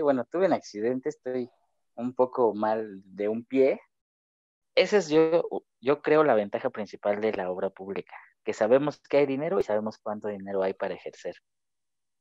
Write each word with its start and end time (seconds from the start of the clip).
bueno, 0.00 0.24
tuve 0.24 0.46
un 0.46 0.54
accidente, 0.54 1.10
estoy 1.10 1.50
un 1.94 2.14
poco 2.14 2.54
mal 2.54 3.02
de 3.04 3.28
un 3.28 3.44
pie. 3.44 3.80
Esa 4.74 4.96
es 4.96 5.10
yo, 5.10 5.42
yo 5.80 6.00
creo 6.00 6.24
la 6.24 6.34
ventaja 6.34 6.70
principal 6.70 7.20
de 7.20 7.32
la 7.32 7.50
obra 7.50 7.68
pública, 7.68 8.14
que 8.42 8.54
sabemos 8.54 9.00
que 9.00 9.18
hay 9.18 9.26
dinero 9.26 9.60
y 9.60 9.64
sabemos 9.64 9.98
cuánto 9.98 10.28
dinero 10.28 10.62
hay 10.62 10.72
para 10.72 10.94
ejercer. 10.94 11.34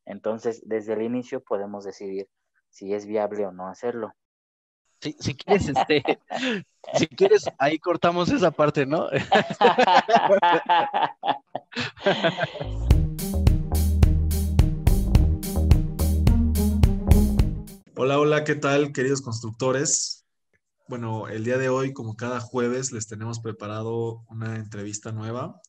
Entonces, 0.06 0.62
desde 0.66 0.92
el 0.94 1.04
inicio 1.04 1.42
podemos 1.42 1.86
decidir 1.86 2.28
si 2.70 2.94
es 2.94 3.06
viable 3.06 3.46
o 3.46 3.54
no 3.54 3.68
hacerlo. 3.68 4.12
Si, 5.00 5.14
si 5.14 5.36
quieres, 5.36 5.70
este, 5.70 6.04
si 6.94 7.08
quieres, 7.08 7.50
ahí 7.58 7.80
cortamos 7.80 8.30
esa 8.30 8.52
parte, 8.52 8.86
¿no? 8.86 9.08
Hola, 18.04 18.20
hola, 18.20 18.44
¿qué 18.44 18.56
tal, 18.56 18.94
queridos 18.94 19.22
constructores? 19.22 20.26
Bueno, 20.88 21.28
el 21.28 21.44
día 21.44 21.60
de 21.60 21.70
hoy, 21.70 21.94
como 21.94 22.16
cada 22.16 22.40
jueves, 22.40 22.92
les 22.92 23.06
tenemos 23.06 23.40
preparado 23.40 24.26
una 24.28 24.56
entrevista 24.56 25.12
nueva. 25.12 25.62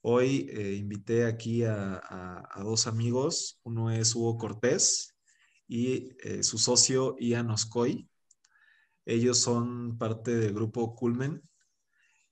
Hoy 0.00 0.48
eh, 0.52 0.74
invité 0.74 1.24
aquí 1.26 1.64
a, 1.64 2.48
dos 2.58 2.86
amigos. 2.86 3.58
Uno 3.64 3.90
es 3.90 4.14
Hugo 4.14 4.38
Cortés 4.38 5.16
y 5.66 6.10
eh, 6.22 6.44
su 6.44 6.58
socio 6.58 7.16
Ian 7.18 7.50
Oscoy. 7.50 8.08
Ellos 9.04 9.38
son 9.38 9.98
parte 9.98 10.36
del 10.36 10.54
grupo 10.54 10.94
Culmen. 10.94 11.42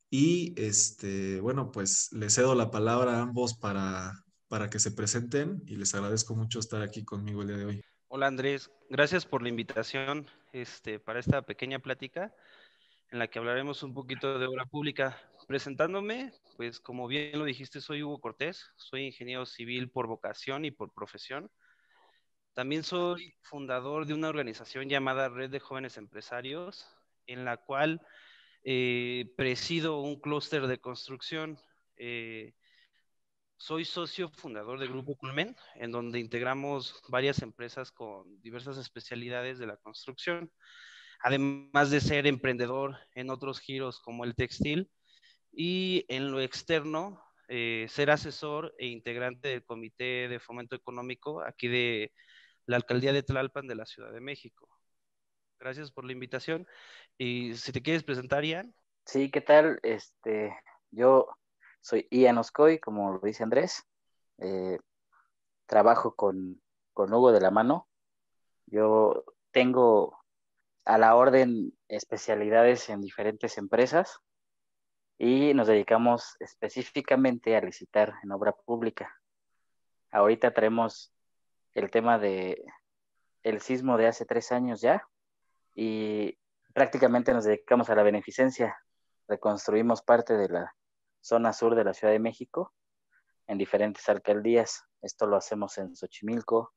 Y 0.08 0.54
este, 0.56 1.40
bueno, 1.40 1.72
pues 1.72 2.12
les 2.12 2.32
cedo 2.32 2.54
la 2.54 2.70
palabra 2.70 3.18
a 3.18 3.22
ambos 3.22 3.54
para, 3.54 4.24
para 4.46 4.70
que 4.70 4.78
se 4.78 4.92
presenten 4.92 5.64
y 5.66 5.74
les 5.74 5.92
agradezco 5.96 6.36
mucho 6.36 6.60
estar 6.60 6.80
aquí 6.80 7.04
conmigo 7.04 7.42
el 7.42 7.48
día 7.48 7.56
de 7.56 7.64
hoy. 7.64 7.85
Hola 8.08 8.28
Andrés, 8.28 8.70
gracias 8.88 9.26
por 9.26 9.42
la 9.42 9.48
invitación 9.48 10.28
este, 10.52 11.00
para 11.00 11.18
esta 11.18 11.42
pequeña 11.42 11.80
plática 11.80 12.32
en 13.10 13.18
la 13.18 13.26
que 13.26 13.40
hablaremos 13.40 13.82
un 13.82 13.94
poquito 13.94 14.38
de 14.38 14.46
obra 14.46 14.64
pública. 14.64 15.20
Presentándome, 15.48 16.32
pues 16.56 16.78
como 16.78 17.08
bien 17.08 17.36
lo 17.36 17.44
dijiste, 17.44 17.80
soy 17.80 18.04
Hugo 18.04 18.20
Cortés, 18.20 18.70
soy 18.76 19.06
ingeniero 19.06 19.44
civil 19.44 19.90
por 19.90 20.06
vocación 20.06 20.64
y 20.64 20.70
por 20.70 20.92
profesión. 20.92 21.50
También 22.54 22.84
soy 22.84 23.34
fundador 23.42 24.06
de 24.06 24.14
una 24.14 24.28
organización 24.28 24.88
llamada 24.88 25.28
Red 25.28 25.50
de 25.50 25.58
Jóvenes 25.58 25.96
Empresarios, 25.96 26.86
en 27.26 27.44
la 27.44 27.56
cual 27.56 28.00
eh, 28.62 29.34
presido 29.36 30.00
un 30.00 30.20
clúster 30.20 30.68
de 30.68 30.78
construcción. 30.78 31.58
Eh, 31.96 32.54
soy 33.56 33.84
socio 33.84 34.28
fundador 34.28 34.78
del 34.78 34.88
Grupo 34.88 35.16
Culmen, 35.16 35.56
en 35.74 35.90
donde 35.90 36.20
integramos 36.20 37.02
varias 37.08 37.42
empresas 37.42 37.90
con 37.90 38.40
diversas 38.42 38.76
especialidades 38.78 39.58
de 39.58 39.66
la 39.66 39.76
construcción, 39.76 40.50
además 41.20 41.90
de 41.90 42.00
ser 42.00 42.26
emprendedor 42.26 42.98
en 43.14 43.30
otros 43.30 43.60
giros 43.60 44.00
como 44.00 44.24
el 44.24 44.34
textil 44.34 44.90
y 45.52 46.04
en 46.08 46.30
lo 46.30 46.40
externo, 46.40 47.22
eh, 47.48 47.86
ser 47.88 48.10
asesor 48.10 48.74
e 48.78 48.86
integrante 48.86 49.48
del 49.48 49.64
Comité 49.64 50.28
de 50.28 50.40
Fomento 50.40 50.76
Económico 50.76 51.42
aquí 51.42 51.68
de 51.68 52.12
la 52.66 52.76
Alcaldía 52.76 53.12
de 53.12 53.22
Tlalpan 53.22 53.66
de 53.66 53.76
la 53.76 53.86
Ciudad 53.86 54.12
de 54.12 54.20
México. 54.20 54.68
Gracias 55.58 55.90
por 55.90 56.04
la 56.04 56.12
invitación. 56.12 56.66
Y 57.16 57.54
si 57.54 57.72
te 57.72 57.82
quieres 57.82 58.02
presentar, 58.02 58.44
Ian. 58.44 58.74
Sí, 59.06 59.30
¿qué 59.30 59.40
tal? 59.40 59.78
Este, 59.82 60.54
yo 60.90 61.28
soy 61.86 62.08
Ian 62.10 62.38
Oscoy, 62.38 62.80
como 62.80 63.12
lo 63.12 63.20
dice 63.20 63.44
Andrés. 63.44 63.86
Eh, 64.38 64.80
trabajo 65.66 66.16
con, 66.16 66.60
con 66.92 67.14
Hugo 67.14 67.30
de 67.30 67.40
la 67.40 67.52
mano. 67.52 67.86
Yo 68.66 69.24
tengo 69.52 70.18
a 70.84 70.98
la 70.98 71.14
orden 71.14 71.78
especialidades 71.86 72.88
en 72.88 73.02
diferentes 73.02 73.56
empresas 73.56 74.18
y 75.16 75.54
nos 75.54 75.68
dedicamos 75.68 76.34
específicamente 76.40 77.56
a 77.56 77.60
licitar 77.60 78.14
en 78.24 78.32
obra 78.32 78.50
pública. 78.50 79.14
Ahorita 80.10 80.52
traemos 80.52 81.14
el 81.72 81.92
tema 81.92 82.18
de 82.18 82.64
el 83.44 83.60
sismo 83.60 83.96
de 83.96 84.08
hace 84.08 84.26
tres 84.26 84.50
años 84.50 84.80
ya 84.80 85.06
y 85.72 86.36
prácticamente 86.74 87.32
nos 87.32 87.44
dedicamos 87.44 87.88
a 87.90 87.94
la 87.94 88.02
beneficencia. 88.02 88.76
Reconstruimos 89.28 90.02
parte 90.02 90.36
de 90.36 90.48
la 90.48 90.74
zona 91.26 91.52
sur 91.52 91.74
de 91.74 91.82
la 91.82 91.92
Ciudad 91.92 92.12
de 92.12 92.20
México, 92.20 92.72
en 93.48 93.58
diferentes 93.58 94.08
alcaldías. 94.08 94.84
Esto 95.02 95.26
lo 95.26 95.36
hacemos 95.36 95.76
en 95.78 95.96
Xochimilco, 95.96 96.72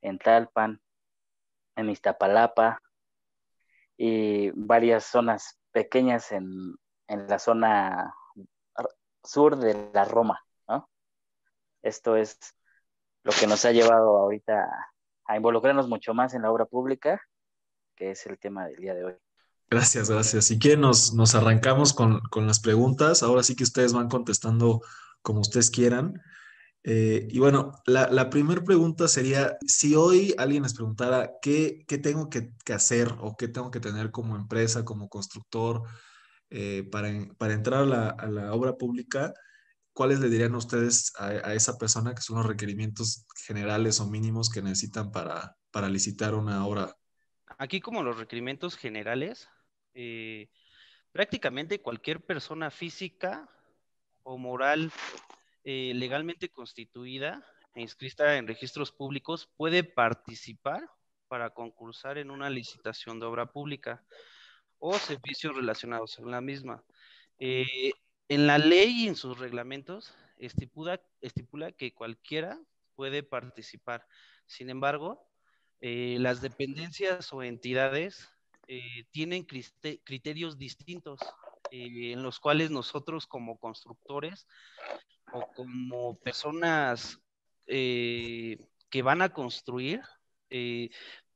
en 0.00 0.18
Talpan, 0.18 0.80
en 1.74 1.90
Iztapalapa 1.90 2.80
y 3.96 4.50
varias 4.50 5.04
zonas 5.04 5.58
pequeñas 5.72 6.30
en, 6.30 6.76
la 7.08 7.38
zona 7.38 8.14
sur 9.24 9.56
de 9.56 9.90
la 9.92 10.04
Roma. 10.04 10.40
Esto 11.82 12.16
es 12.16 12.38
lo 13.22 13.32
que 13.32 13.46
nos 13.46 13.64
ha 13.64 13.72
llevado 13.72 14.18
ahorita 14.18 14.68
a 15.24 15.36
involucrarnos 15.36 15.88
mucho 15.88 16.12
más 16.12 16.34
en 16.34 16.42
la 16.42 16.50
obra 16.50 16.66
pública, 16.66 17.20
que 17.96 18.10
es 18.10 18.26
el 18.26 18.38
tema 18.38 18.66
del 18.66 18.76
día 18.76 18.94
de 18.94 19.04
hoy. 19.04 19.27
Gracias, 19.70 20.08
gracias. 20.08 20.46
Si 20.46 20.58
quieren, 20.58 20.80
nos, 20.80 21.12
nos 21.12 21.34
arrancamos 21.34 21.92
con, 21.92 22.22
las 22.46 22.60
preguntas. 22.60 23.22
Ahora 23.22 23.42
sí 23.42 23.54
que 23.54 23.64
ustedes 23.64 23.92
van 23.92 24.08
contestando 24.08 24.80
como 25.20 25.40
ustedes 25.40 25.70
quieran. 25.70 26.22
Eh, 26.84 27.28
y 27.28 27.38
bueno, 27.38 27.72
la, 27.84 28.30
primera 28.30 28.64
pregunta 28.64 29.08
sería, 29.08 29.58
si 29.66 29.94
hoy 29.94 30.34
alguien 30.38 30.62
les 30.62 30.72
preguntara 30.72 31.32
qué, 31.42 31.84
tengo 32.02 32.30
que, 32.30 32.54
hacer 32.72 33.14
o 33.20 33.36
qué 33.36 33.48
tengo 33.48 33.70
que 33.70 33.80
tener 33.80 34.10
como 34.10 34.36
empresa, 34.36 34.86
como 34.86 35.10
constructor, 35.10 35.82
eh, 36.48 36.88
para, 36.90 37.08
entrar 37.52 37.82
a 37.82 38.26
la, 38.26 38.54
obra 38.54 38.76
pública, 38.78 39.34
¿cuáles 39.92 40.20
le 40.20 40.30
dirían 40.30 40.54
ustedes 40.54 41.12
a, 41.18 41.52
esa 41.52 41.76
persona 41.76 42.14
que 42.14 42.22
son 42.22 42.38
los 42.38 42.46
requerimientos 42.46 43.26
generales 43.44 44.00
o 44.00 44.08
mínimos 44.08 44.48
que 44.48 44.62
necesitan 44.62 45.10
para, 45.10 45.56
para 45.70 45.90
licitar 45.90 46.34
una 46.34 46.66
obra? 46.66 46.96
Aquí 47.58 47.80
como 47.80 48.02
los 48.02 48.16
requerimientos 48.16 48.76
generales, 48.76 49.48
eh, 50.00 50.48
prácticamente 51.10 51.82
cualquier 51.82 52.24
persona 52.24 52.70
física 52.70 53.50
o 54.22 54.38
moral 54.38 54.92
eh, 55.64 55.90
legalmente 55.92 56.50
constituida 56.50 57.44
e 57.74 57.80
inscrita 57.80 58.36
en 58.36 58.46
registros 58.46 58.92
públicos 58.92 59.50
puede 59.56 59.82
participar 59.82 60.88
para 61.26 61.50
concursar 61.50 62.16
en 62.16 62.30
una 62.30 62.48
licitación 62.48 63.18
de 63.18 63.26
obra 63.26 63.50
pública 63.50 64.04
o 64.78 64.96
servicios 65.00 65.56
relacionados 65.56 66.14
con 66.14 66.30
la 66.30 66.40
misma. 66.40 66.84
Eh, 67.40 67.90
en 68.28 68.46
la 68.46 68.58
ley 68.58 69.02
y 69.02 69.08
en 69.08 69.16
sus 69.16 69.36
reglamentos 69.36 70.14
estipula, 70.36 71.02
estipula 71.20 71.72
que 71.72 71.92
cualquiera 71.92 72.56
puede 72.94 73.24
participar. 73.24 74.06
Sin 74.46 74.70
embargo, 74.70 75.28
las 75.80 76.40
dependencias 76.40 77.32
o 77.32 77.42
entidades 77.42 78.28
eh, 78.70 79.06
tienen 79.10 79.46
criterios 79.46 80.58
distintos 80.58 81.20
eh, 81.70 82.12
en 82.12 82.22
los 82.22 82.38
cuales 82.38 82.70
nosotros 82.70 83.26
como 83.26 83.58
constructores 83.58 84.46
o 85.32 85.46
como 85.54 86.18
personas 86.18 87.18
eh, 87.66 88.58
que 88.90 89.00
van 89.00 89.22
a 89.22 89.30
construir 89.30 90.02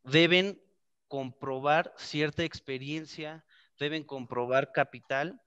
deben 0.04 0.60
comprobar 1.08 1.94
cierta 1.96 2.44
experiencia, 2.44 3.46
deben 3.78 4.04
comprobar 4.04 4.70
capital 4.72 5.40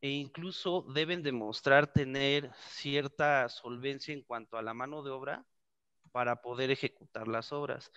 e 0.00 0.08
incluso 0.10 0.82
deben 0.94 1.22
demostrar 1.22 1.92
tener 1.92 2.50
cierta 2.70 3.50
solvencia 3.50 4.14
en 4.14 4.22
cuanto 4.22 4.56
a 4.56 4.62
la 4.62 4.72
mano 4.72 5.02
de 5.02 5.10
obra 5.10 5.44
para 6.10 6.40
poder 6.40 6.70
ejecutar 6.70 7.28
las 7.28 7.52
obras. 7.52 7.92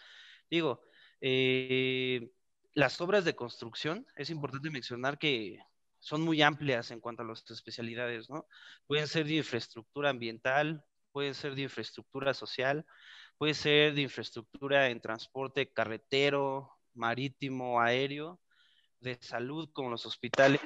Digo, 0.49 0.81
eh, 1.21 2.31
las 2.73 3.01
obras 3.01 3.25
de 3.25 3.35
construcción, 3.35 4.05
es 4.15 4.29
importante 4.29 4.69
mencionar 4.69 5.17
que 5.17 5.59
son 5.99 6.21
muy 6.21 6.41
amplias 6.41 6.91
en 6.91 6.99
cuanto 6.99 7.21
a 7.21 7.25
las 7.25 7.49
especialidades, 7.49 8.29
¿no? 8.29 8.47
Pueden 8.87 9.07
ser 9.07 9.25
de 9.25 9.35
infraestructura 9.35 10.09
ambiental, 10.09 10.83
pueden 11.11 11.35
ser 11.35 11.55
de 11.55 11.63
infraestructura 11.63 12.33
social, 12.33 12.85
puede 13.37 13.53
ser 13.53 13.93
de 13.93 14.01
infraestructura 14.01 14.89
en 14.89 15.01
transporte 15.01 15.71
carretero, 15.71 16.71
marítimo, 16.93 17.81
aéreo, 17.81 18.39
de 18.99 19.17
salud 19.21 19.69
como 19.73 19.89
los 19.89 20.05
hospitales, 20.05 20.61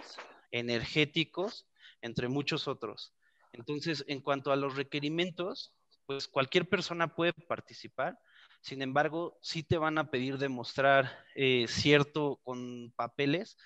energéticos, 0.52 1.68
entre 2.02 2.28
muchos 2.28 2.68
otros. 2.68 3.14
Entonces, 3.52 4.04
en 4.08 4.22
cuanto 4.22 4.52
a 4.52 4.56
los 4.56 4.76
requerimientos, 4.76 5.74
pues 6.06 6.28
cualquier 6.28 6.70
persona 6.70 7.16
puede 7.16 7.34
participar 7.34 8.18
sin 8.66 8.82
embargo, 8.82 9.38
sí 9.44 9.62
te 9.62 9.78
van 9.78 10.00
a 10.00 10.10
pedir 10.10 10.40
demostrar 10.40 11.24
eh, 11.36 11.68
cierto 11.68 12.40
con 12.44 12.92
papeles, 12.96 13.58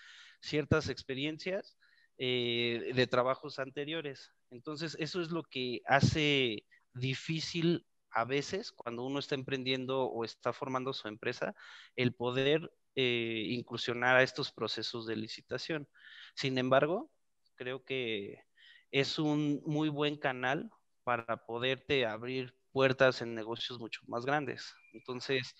ciertas 0.42 0.90
experiencias 0.90 1.78
eh, 2.18 2.92
de 2.94 3.08
trabajos 3.08 3.60
anteriores. 3.60 4.34
Entonces, 4.52 4.98
eso 5.00 5.22
es 5.22 5.32
lo 5.32 5.44
que 5.44 5.80
hace 5.86 6.66
difícil 6.94 7.88
a 8.12 8.26
veces 8.26 8.74
cuando 8.74 9.06
uno 9.06 9.20
está 9.20 9.36
emprendiendo 9.36 10.04
o 10.04 10.26
está 10.26 10.52
formando 10.52 10.92
su 10.92 11.08
empresa, 11.08 11.56
el 11.96 12.14
poder 12.14 12.70
eh, 12.96 13.46
incursionar 13.52 14.18
a 14.18 14.24
estos 14.24 14.52
procesos 14.52 15.08
de 15.08 15.16
licitación. 15.16 15.88
Sin 16.36 16.58
embargo, 16.58 17.10
creo 17.56 17.86
que 17.86 18.44
es 18.92 19.18
un 19.18 19.62
muy 19.66 19.88
buen 19.88 20.18
canal 20.18 20.70
para 21.06 21.46
poderte 21.46 22.06
abrir 22.06 22.54
puertas 22.74 23.22
en 23.22 23.34
negocios 23.34 23.80
mucho 23.80 24.02
más 24.06 24.26
grandes. 24.26 24.76
Entonces, 24.94 25.56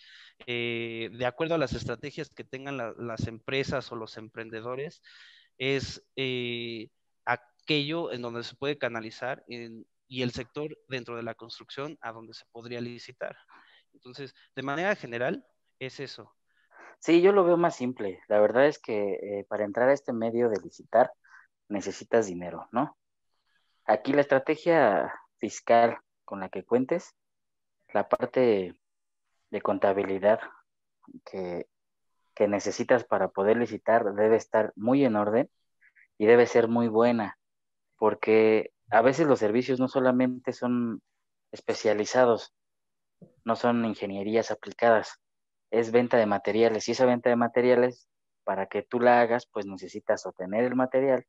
eh, 0.48 1.10
de 1.12 1.26
acuerdo 1.26 1.56
a 1.56 1.60
las 1.60 1.74
estrategias 1.74 2.30
que 2.30 2.44
tengan 2.44 2.78
las 2.78 3.28
empresas 3.28 3.92
o 3.92 3.96
los 3.96 4.18
emprendedores, 4.18 5.02
es 5.58 6.06
eh, 6.16 6.90
aquello 7.26 8.12
en 8.12 8.22
donde 8.22 8.44
se 8.44 8.56
puede 8.56 8.78
canalizar 8.78 9.44
y 9.48 10.22
el 10.22 10.32
sector 10.32 10.78
dentro 10.88 11.16
de 11.16 11.24
la 11.24 11.36
construcción 11.36 11.98
a 12.02 12.12
donde 12.12 12.34
se 12.34 12.46
podría 12.52 12.82
licitar. 12.82 13.38
Entonces, 13.94 14.34
de 14.56 14.64
manera 14.64 14.96
general, 14.96 15.46
es 15.80 16.00
eso. 16.00 16.34
Sí, 17.00 17.22
yo 17.22 17.32
lo 17.32 17.46
veo 17.46 17.58
más 17.58 17.76
simple. 17.76 18.22
La 18.28 18.40
verdad 18.40 18.68
es 18.68 18.80
que 18.80 19.14
eh, 19.14 19.46
para 19.48 19.64
entrar 19.64 19.90
a 19.90 19.94
este 19.94 20.14
medio 20.14 20.50
de 20.50 20.60
licitar 20.62 21.12
necesitas 21.70 22.28
dinero, 22.28 22.68
¿no? 22.72 22.98
Aquí 23.86 24.12
la 24.14 24.22
estrategia 24.22 25.14
fiscal 25.38 25.98
con 26.26 26.42
la 26.42 26.50
que 26.50 26.66
cuentes, 26.66 27.16
la 27.94 28.08
parte 28.08 28.79
de 29.52 29.62
contabilidad 29.62 30.40
que, 31.26 31.68
que 32.36 32.48
necesitas 32.48 33.04
para 33.04 33.30
poder 33.30 33.58
licitar 33.58 34.14
debe 34.14 34.36
estar 34.36 34.72
muy 34.76 35.04
en 35.04 35.16
orden 35.16 35.50
y 36.18 36.26
debe 36.26 36.46
ser 36.46 36.68
muy 36.68 36.88
buena, 36.88 37.38
porque 37.98 38.72
a 38.90 39.02
veces 39.02 39.28
los 39.28 39.40
servicios 39.40 39.80
no 39.80 39.88
solamente 39.88 40.54
son 40.54 41.02
especializados, 41.52 42.54
no 43.46 43.56
son 43.56 43.86
ingenierías 43.86 44.52
aplicadas, 44.52 45.20
es 45.72 45.92
venta 45.92 46.18
de 46.18 46.26
materiales 46.26 46.88
y 46.88 46.92
esa 46.92 47.06
venta 47.06 47.30
de 47.30 47.36
materiales, 47.36 48.08
para 48.44 48.66
que 48.66 48.82
tú 48.82 49.00
la 49.00 49.22
hagas, 49.22 49.46
pues 49.46 49.68
necesitas 49.68 50.26
obtener 50.26 50.64
el 50.64 50.76
material 50.76 51.26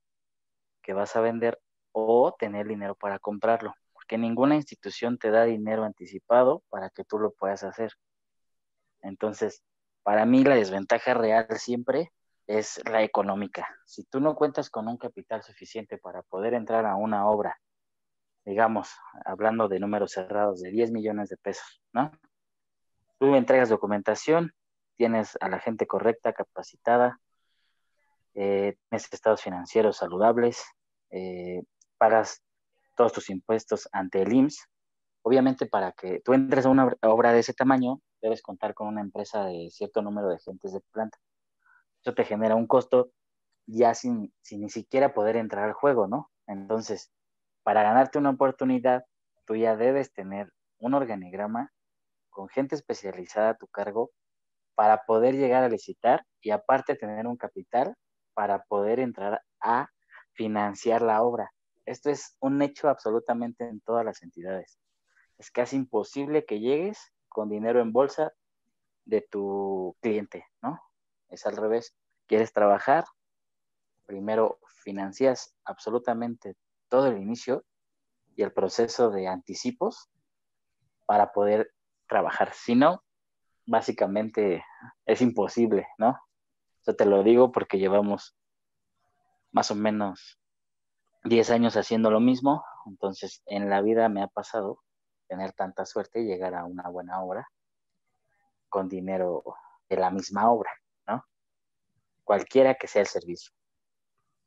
que 0.82 0.94
vas 0.94 1.14
a 1.16 1.20
vender 1.20 1.60
o 1.92 2.34
tener 2.38 2.66
dinero 2.66 2.94
para 2.94 3.18
comprarlo, 3.18 3.74
porque 3.92 4.16
ninguna 4.16 4.56
institución 4.56 5.18
te 5.18 5.30
da 5.30 5.44
dinero 5.44 5.84
anticipado 5.84 6.62
para 6.70 6.88
que 6.88 7.04
tú 7.04 7.18
lo 7.18 7.32
puedas 7.32 7.62
hacer. 7.62 7.92
Entonces, 9.02 9.62
para 10.02 10.24
mí 10.26 10.44
la 10.44 10.54
desventaja 10.54 11.14
real 11.14 11.46
siempre 11.56 12.12
es 12.46 12.80
la 12.90 13.02
económica. 13.02 13.68
Si 13.86 14.04
tú 14.04 14.20
no 14.20 14.34
cuentas 14.34 14.70
con 14.70 14.88
un 14.88 14.96
capital 14.96 15.42
suficiente 15.42 15.98
para 15.98 16.22
poder 16.22 16.54
entrar 16.54 16.84
a 16.86 16.96
una 16.96 17.28
obra, 17.28 17.60
digamos, 18.44 18.90
hablando 19.24 19.68
de 19.68 19.78
números 19.78 20.12
cerrados 20.12 20.60
de 20.60 20.70
10 20.70 20.90
millones 20.90 21.28
de 21.28 21.36
pesos, 21.36 21.82
¿no? 21.92 22.10
Tú 23.18 23.34
entregas 23.36 23.68
documentación, 23.68 24.52
tienes 24.96 25.36
a 25.40 25.48
la 25.48 25.60
gente 25.60 25.86
correcta, 25.86 26.32
capacitada, 26.32 27.20
eh, 28.34 28.76
tienes 28.88 29.12
estados 29.12 29.42
financieros 29.42 29.98
saludables, 29.98 30.64
eh, 31.10 31.62
pagas 31.98 32.42
todos 32.96 33.12
tus 33.12 33.30
impuestos 33.30 33.88
ante 33.92 34.22
el 34.22 34.32
IMSS. 34.32 34.66
Obviamente, 35.22 35.66
para 35.66 35.92
que 35.92 36.20
tú 36.20 36.32
entres 36.32 36.66
a 36.66 36.70
una 36.70 36.92
obra 37.02 37.32
de 37.32 37.40
ese 37.40 37.52
tamaño, 37.52 38.00
debes 38.20 38.42
contar 38.42 38.74
con 38.74 38.88
una 38.88 39.00
empresa 39.00 39.44
de 39.44 39.70
cierto 39.70 40.02
número 40.02 40.28
de 40.28 40.36
agentes 40.36 40.72
de 40.72 40.80
planta. 40.92 41.18
Eso 42.00 42.14
te 42.14 42.24
genera 42.24 42.54
un 42.56 42.66
costo 42.66 43.12
ya 43.66 43.94
sin, 43.94 44.32
sin 44.42 44.62
ni 44.62 44.70
siquiera 44.70 45.14
poder 45.14 45.36
entrar 45.36 45.64
al 45.64 45.74
juego, 45.74 46.06
¿no? 46.06 46.30
Entonces, 46.46 47.12
para 47.62 47.82
ganarte 47.82 48.18
una 48.18 48.30
oportunidad, 48.30 49.04
tú 49.46 49.56
ya 49.56 49.76
debes 49.76 50.12
tener 50.12 50.52
un 50.78 50.94
organigrama 50.94 51.72
con 52.30 52.48
gente 52.48 52.74
especializada 52.74 53.50
a 53.50 53.56
tu 53.56 53.66
cargo 53.68 54.10
para 54.74 55.04
poder 55.04 55.34
llegar 55.34 55.62
a 55.62 55.68
licitar 55.68 56.24
y 56.40 56.50
aparte 56.50 56.96
tener 56.96 57.26
un 57.26 57.36
capital 57.36 57.94
para 58.34 58.64
poder 58.64 59.00
entrar 59.00 59.42
a 59.60 59.90
financiar 60.32 61.02
la 61.02 61.22
obra. 61.22 61.52
Esto 61.84 62.10
es 62.10 62.36
un 62.40 62.62
hecho 62.62 62.88
absolutamente 62.88 63.68
en 63.68 63.80
todas 63.80 64.04
las 64.04 64.22
entidades. 64.22 64.78
Es 65.38 65.50
casi 65.50 65.76
imposible 65.76 66.44
que 66.44 66.60
llegues 66.60 67.12
con 67.30 67.48
dinero 67.48 67.80
en 67.80 67.92
bolsa 67.92 68.34
de 69.06 69.22
tu 69.22 69.96
cliente, 70.00 70.46
¿no? 70.60 70.80
Es 71.28 71.46
al 71.46 71.56
revés. 71.56 71.96
Quieres 72.26 72.52
trabajar, 72.52 73.04
primero 74.04 74.58
financias 74.82 75.54
absolutamente 75.64 76.56
todo 76.88 77.06
el 77.06 77.18
inicio 77.18 77.64
y 78.36 78.42
el 78.42 78.52
proceso 78.52 79.10
de 79.10 79.28
anticipos 79.28 80.10
para 81.06 81.32
poder 81.32 81.72
trabajar. 82.08 82.52
Si 82.52 82.74
no, 82.74 83.02
básicamente 83.66 84.64
es 85.06 85.22
imposible, 85.22 85.86
¿no? 85.98 86.20
Yo 86.86 86.96
te 86.96 87.04
lo 87.04 87.22
digo 87.22 87.52
porque 87.52 87.78
llevamos 87.78 88.36
más 89.52 89.70
o 89.70 89.74
menos 89.74 90.40
10 91.24 91.50
años 91.50 91.76
haciendo 91.76 92.10
lo 92.10 92.20
mismo, 92.20 92.64
entonces 92.86 93.42
en 93.46 93.68
la 93.68 93.82
vida 93.82 94.08
me 94.08 94.22
ha 94.22 94.28
pasado 94.28 94.82
tener 95.30 95.52
tanta 95.52 95.86
suerte 95.86 96.20
y 96.20 96.24
llegar 96.24 96.56
a 96.56 96.64
una 96.64 96.88
buena 96.88 97.22
obra 97.22 97.48
con 98.68 98.88
dinero 98.88 99.44
de 99.88 99.96
la 99.96 100.10
misma 100.10 100.50
obra, 100.50 100.72
¿no? 101.06 101.24
Cualquiera 102.24 102.74
que 102.74 102.88
sea 102.88 103.02
el 103.02 103.06
servicio, 103.06 103.52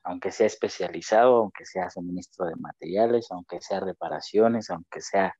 aunque 0.03 0.31
sea 0.31 0.45
especializado, 0.47 1.37
aunque 1.37 1.65
sea 1.65 1.89
suministro 1.89 2.45
de 2.47 2.57
materiales, 2.57 3.31
aunque 3.31 3.61
sea 3.61 3.79
reparaciones, 3.79 4.69
aunque 4.69 4.99
sea 4.99 5.33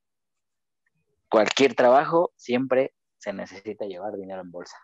cualquier 1.30 1.76
trabajo, 1.76 2.32
siempre 2.38 2.94
se 3.18 3.34
necesita 3.34 3.86
llevar 3.86 4.16
dinero 4.16 4.42
en 4.42 4.52
bolsa. 4.52 4.78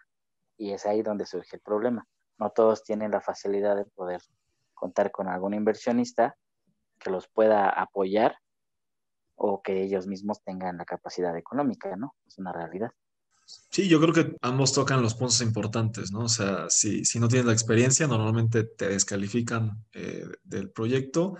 Y 0.57 0.73
es 0.73 0.85
ahí 0.85 1.01
donde 1.03 1.25
surge 1.25 1.55
el 1.55 1.61
problema. 1.61 2.05
No 2.37 2.49
todos 2.49 2.83
tienen 2.83 3.11
la 3.11 3.21
facilidad 3.21 3.77
de 3.77 3.85
poder 3.85 4.21
contar 4.73 5.11
con 5.11 5.29
algún 5.29 5.53
inversionista 5.53 6.35
que 6.99 7.11
los 7.11 7.29
pueda 7.29 7.69
apoyar 7.69 8.37
o 9.39 9.61
que 9.61 9.83
ellos 9.83 10.07
mismos 10.07 10.43
tengan 10.43 10.77
la 10.77 10.85
capacidad 10.85 11.35
económica, 11.35 11.95
¿no? 11.95 12.15
Es 12.27 12.37
una 12.37 12.53
realidad. 12.53 12.91
Sí, 13.71 13.87
yo 13.87 13.99
creo 13.99 14.13
que 14.13 14.35
ambos 14.41 14.73
tocan 14.73 15.01
los 15.01 15.15
puntos 15.15 15.41
importantes, 15.41 16.11
¿no? 16.11 16.21
O 16.21 16.29
sea, 16.29 16.69
si, 16.69 17.03
si 17.03 17.19
no 17.19 17.27
tienes 17.27 17.47
la 17.47 17.53
experiencia, 17.53 18.05
normalmente 18.05 18.63
te 18.63 18.89
descalifican 18.89 19.85
eh, 19.93 20.25
del 20.43 20.69
proyecto 20.69 21.35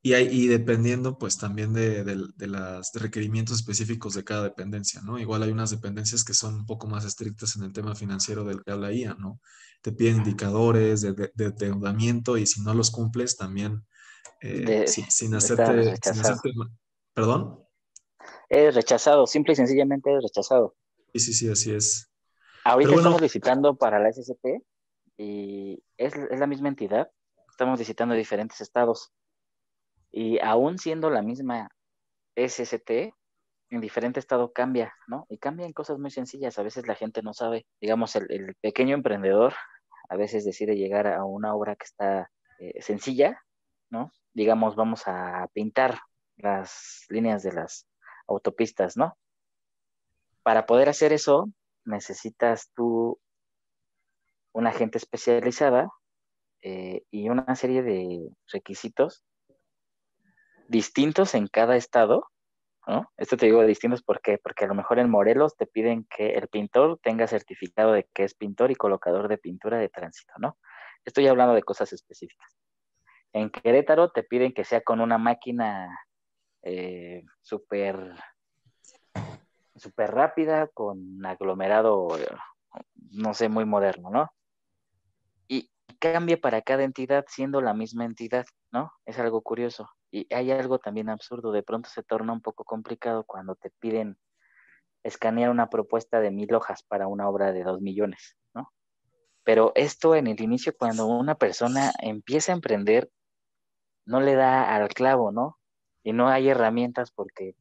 y, 0.00 0.12
hay, 0.12 0.28
y 0.28 0.46
dependiendo 0.46 1.18
pues 1.18 1.36
también 1.36 1.72
de, 1.72 2.04
de, 2.04 2.46
los 2.46 2.92
requerimientos 2.94 3.56
específicos 3.56 4.14
de 4.14 4.22
cada 4.22 4.44
dependencia, 4.44 5.00
¿no? 5.02 5.18
Igual 5.18 5.42
hay 5.42 5.50
unas 5.50 5.70
dependencias 5.70 6.22
que 6.22 6.34
son 6.34 6.54
un 6.54 6.66
poco 6.66 6.86
más 6.86 7.04
estrictas 7.04 7.56
en 7.56 7.64
el 7.64 7.72
tema 7.72 7.96
financiero 7.96 8.44
del 8.44 8.62
que 8.62 8.70
habla 8.70 8.92
IA, 8.92 9.14
¿no? 9.14 9.40
Te 9.82 9.90
piden 9.90 10.18
indicadores 10.18 11.00
de, 11.00 11.12
de, 11.12 11.44
endeudamiento 11.46 12.38
y 12.38 12.46
si 12.46 12.60
no 12.62 12.74
los 12.74 12.92
cumples 12.92 13.36
también 13.36 13.84
eh, 14.40 14.86
sin, 14.86 15.34
hacerte, 15.34 15.94
¿Perdón? 17.18 17.66
Es 18.48 18.76
rechazado, 18.76 19.26
simple 19.26 19.54
y 19.54 19.56
sencillamente 19.56 20.14
es 20.14 20.22
rechazado. 20.22 20.76
Sí, 21.12 21.18
sí, 21.18 21.32
sí, 21.32 21.50
así 21.50 21.74
es. 21.74 22.08
Ahorita 22.62 22.94
estamos 22.94 23.20
visitando 23.20 23.74
para 23.74 23.98
la 23.98 24.12
SCP 24.12 24.62
y 25.16 25.82
es, 25.96 26.14
es 26.14 26.38
la 26.38 26.46
misma 26.46 26.68
entidad. 26.68 27.10
Estamos 27.50 27.80
visitando 27.80 28.14
diferentes 28.14 28.60
estados. 28.60 29.10
Y 30.12 30.38
aún 30.38 30.78
siendo 30.78 31.10
la 31.10 31.22
misma 31.22 31.68
SST, 32.36 32.88
en 33.70 33.80
diferente 33.80 34.20
estado 34.20 34.52
cambia, 34.52 34.94
¿no? 35.08 35.26
Y 35.28 35.38
cambian 35.38 35.72
cosas 35.72 35.98
muy 35.98 36.12
sencillas. 36.12 36.56
A 36.60 36.62
veces 36.62 36.86
la 36.86 36.94
gente 36.94 37.20
no 37.24 37.34
sabe. 37.34 37.66
Digamos, 37.80 38.14
el, 38.14 38.54
pequeño 38.60 38.94
emprendedor 38.94 39.54
a 40.08 40.14
veces 40.14 40.44
decide 40.44 40.76
llegar 40.76 41.08
a 41.08 41.24
una 41.24 41.52
obra 41.52 41.74
que 41.74 41.84
está 41.84 42.30
eh, 42.60 42.80
sencilla, 42.80 43.42
¿no? 43.90 44.12
Digamos, 44.34 44.76
vamos 44.76 45.02
a 45.06 45.48
pintar 45.52 45.98
las 46.38 47.04
líneas 47.08 47.42
de 47.42 47.52
las 47.52 47.86
autopistas, 48.26 48.96
¿no? 48.96 49.16
Para 50.42 50.66
poder 50.66 50.88
hacer 50.88 51.12
eso, 51.12 51.50
necesitas 51.84 52.70
tú 52.74 53.20
una 54.52 54.72
gente 54.72 54.98
especializada 54.98 55.90
eh, 56.62 57.02
y 57.10 57.28
una 57.28 57.54
serie 57.54 57.82
de 57.82 58.28
requisitos 58.52 59.24
distintos 60.68 61.34
en 61.34 61.48
cada 61.48 61.76
estado, 61.76 62.28
¿no? 62.86 63.10
Esto 63.16 63.36
te 63.36 63.46
digo 63.46 63.64
distintos 63.64 64.02
¿por 64.02 64.20
porque 64.42 64.64
a 64.64 64.68
lo 64.68 64.74
mejor 64.74 64.98
en 64.98 65.10
Morelos 65.10 65.56
te 65.56 65.66
piden 65.66 66.06
que 66.08 66.30
el 66.30 66.48
pintor 66.48 66.98
tenga 67.02 67.26
certificado 67.26 67.92
de 67.92 68.08
que 68.12 68.24
es 68.24 68.34
pintor 68.34 68.70
y 68.70 68.74
colocador 68.74 69.28
de 69.28 69.38
pintura 69.38 69.78
de 69.78 69.88
tránsito, 69.88 70.34
¿no? 70.38 70.58
Estoy 71.04 71.26
hablando 71.26 71.54
de 71.54 71.62
cosas 71.62 71.92
específicas. 71.92 72.56
En 73.32 73.50
Querétaro 73.50 74.10
te 74.10 74.22
piden 74.22 74.52
que 74.52 74.64
sea 74.64 74.80
con 74.80 75.00
una 75.00 75.18
máquina 75.18 75.88
eh, 76.62 77.24
súper 77.40 78.14
super 79.78 80.10
rápida, 80.10 80.68
con 80.68 81.24
aglomerado, 81.24 82.08
no 83.10 83.34
sé, 83.34 83.48
muy 83.48 83.64
moderno, 83.64 84.10
¿no? 84.10 84.32
Y 85.46 85.70
cambia 85.98 86.40
para 86.40 86.62
cada 86.62 86.84
entidad 86.84 87.24
siendo 87.28 87.60
la 87.60 87.74
misma 87.74 88.04
entidad, 88.04 88.46
¿no? 88.70 88.92
Es 89.06 89.18
algo 89.18 89.42
curioso. 89.42 89.88
Y 90.10 90.32
hay 90.34 90.50
algo 90.50 90.78
también 90.78 91.08
absurdo, 91.08 91.52
de 91.52 91.62
pronto 91.62 91.88
se 91.90 92.02
torna 92.02 92.32
un 92.32 92.40
poco 92.40 92.64
complicado 92.64 93.24
cuando 93.24 93.54
te 93.54 93.70
piden 93.78 94.18
escanear 95.02 95.50
una 95.50 95.70
propuesta 95.70 96.20
de 96.20 96.30
mil 96.30 96.52
hojas 96.54 96.82
para 96.82 97.06
una 97.06 97.28
obra 97.28 97.52
de 97.52 97.62
dos 97.62 97.80
millones, 97.80 98.36
¿no? 98.54 98.72
Pero 99.44 99.72
esto 99.74 100.14
en 100.14 100.26
el 100.26 100.40
inicio, 100.40 100.74
cuando 100.76 101.06
una 101.06 101.34
persona 101.34 101.92
empieza 102.00 102.52
a 102.52 102.56
emprender, 102.56 103.10
no 104.04 104.20
le 104.20 104.34
da 104.34 104.74
al 104.74 104.88
clavo, 104.88 105.30
¿no? 105.32 105.57
Y 106.02 106.12
no 106.12 106.28
hay 106.28 106.48
herramientas 106.48 107.10
porque 107.10 107.54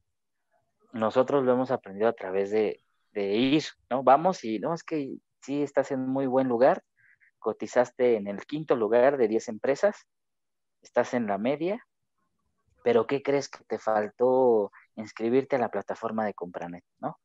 nosotros 0.94 1.44
lo 1.44 1.54
hemos 1.54 1.72
aprendido 1.72 2.08
a 2.08 2.14
través 2.14 2.52
de, 2.52 2.84
de 3.12 3.34
ir, 3.36 3.64
¿no? 3.90 4.04
Vamos 4.04 4.44
y 4.44 4.60
no, 4.60 4.74
es 4.74 4.84
que 4.84 5.18
sí 5.42 5.64
estás 5.64 5.92
en 5.92 6.08
muy 6.08 6.28
buen 6.28 6.48
lugar, 6.48 6.84
cotizaste 7.40 8.16
en 8.16 8.28
el 8.28 8.46
quinto 8.46 8.76
lugar 8.76 9.18
de 9.18 9.28
10 9.28 9.50
empresas, 9.50 10.06
estás 10.82 11.14
en 11.14 11.28
la 11.28 11.38
media, 11.38 11.86
pero 12.84 13.08
¿qué 13.08 13.22
crees 13.22 13.50
que 13.50 13.64
te 13.66 13.80
faltó 13.80 14.72
inscribirte 14.96 15.56
a 15.56 15.60
la 15.60 15.70
plataforma 15.70 16.26
de 16.26 16.34
Compranet, 16.34 16.84
¿no? 17.00 17.20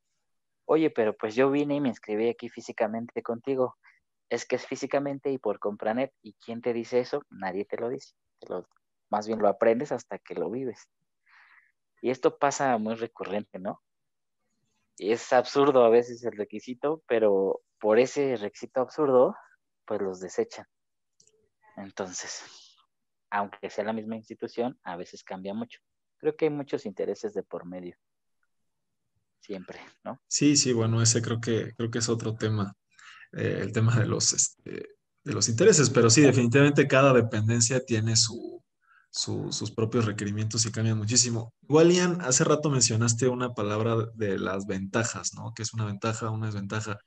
Oye, 0.65 0.91
pero 0.91 1.17
pues 1.17 1.35
yo 1.35 1.51
vine 1.51 1.77
y 1.77 1.81
me 1.81 1.89
inscribí 1.89 2.29
aquí 2.29 2.49
físicamente 2.49 3.23
contigo. 3.23 3.77
Es 4.29 4.47
que 4.47 4.57
es 4.57 4.67
físicamente 4.67 5.31
y 5.31 5.39
por 5.39 5.59
Compranet. 5.59 6.13
¿Y 6.23 6.35
quién 6.35 6.63
te 6.63 6.73
dice 6.73 7.01
eso? 7.01 7.23
Nadie 7.31 7.65
te 7.65 7.77
lo 7.77 7.89
dice. 7.89 8.15
más 9.11 9.27
bien 9.27 9.41
lo 9.41 9.49
aprendes 9.49 9.93
hasta 9.93 10.19
que 10.19 10.35
lo 10.35 10.51
vives. 10.51 10.89
Y 12.03 12.11
esto 12.11 12.37
pasa 12.37 12.77
muy 12.79 12.97
recurrente, 12.97 13.61
¿no? 13.61 13.81
Y 14.99 15.13
es 15.13 15.33
absurdo 15.33 15.85
a 15.85 15.89
veces 15.89 16.23
el 16.25 16.37
requisito, 16.37 17.03
pero 17.07 17.63
por 17.79 17.99
ese 17.99 18.37
requisito 18.37 18.81
absurdo, 18.81 19.37
pues 19.87 20.03
los 20.03 20.21
desechan. 20.21 20.67
Entonces, 21.77 22.43
aunque 23.31 23.71
sea 23.71 23.85
la 23.85 23.93
misma 23.93 24.17
institución, 24.17 24.79
a 24.83 24.97
veces 24.97 25.23
cambia 25.23 25.55
mucho. 25.55 25.79
Creo 26.19 26.37
que 26.37 26.47
hay 26.47 26.51
muchos 26.51 26.87
intereses 26.87 27.35
de 27.35 27.45
por 27.45 27.67
medio. 27.67 27.97
Siempre, 29.41 29.81
¿no? 30.05 30.21
Sí, 30.27 30.57
sí, 30.57 30.73
bueno, 30.73 31.01
ese 31.03 31.23
creo 31.23 31.41
que, 31.41 31.73
creo 31.77 31.91
que 31.91 31.99
es 32.01 32.09
otro 32.09 32.35
tema, 32.35 32.75
eh, 33.33 33.59
el 33.61 33.73
tema 33.73 33.99
de 33.99 34.07
los, 34.07 34.33
este, 34.33 34.97
de 35.23 35.33
los 35.33 35.49
intereses, 35.49 35.89
pero 35.89 36.11
sí, 36.11 36.21
definitivamente 36.21 36.87
cada 36.89 37.13
dependencia 37.13 37.85
tiene 37.85 38.17
su, 38.17 38.63
sus 39.13 39.71
propios 39.71 40.07
requerimientos 40.07 40.65
y 40.65 40.73
cambian 40.73 40.97
muchísimo. 40.97 41.53
Igual, 41.69 41.93
Ian, 41.93 42.23
hace 42.23 42.45
rato 42.45 42.71
mencionaste 42.71 43.29
una 43.29 43.53
palabra 43.53 43.95
de 44.15 44.39
las 44.39 44.67
ventajas, 44.67 45.35
¿no? 45.35 45.53
Que 45.55 45.63
es 45.63 45.75
una 45.75 45.85
ventaja, 45.85 46.31
una 46.31 46.47
desventaja. 46.47 46.99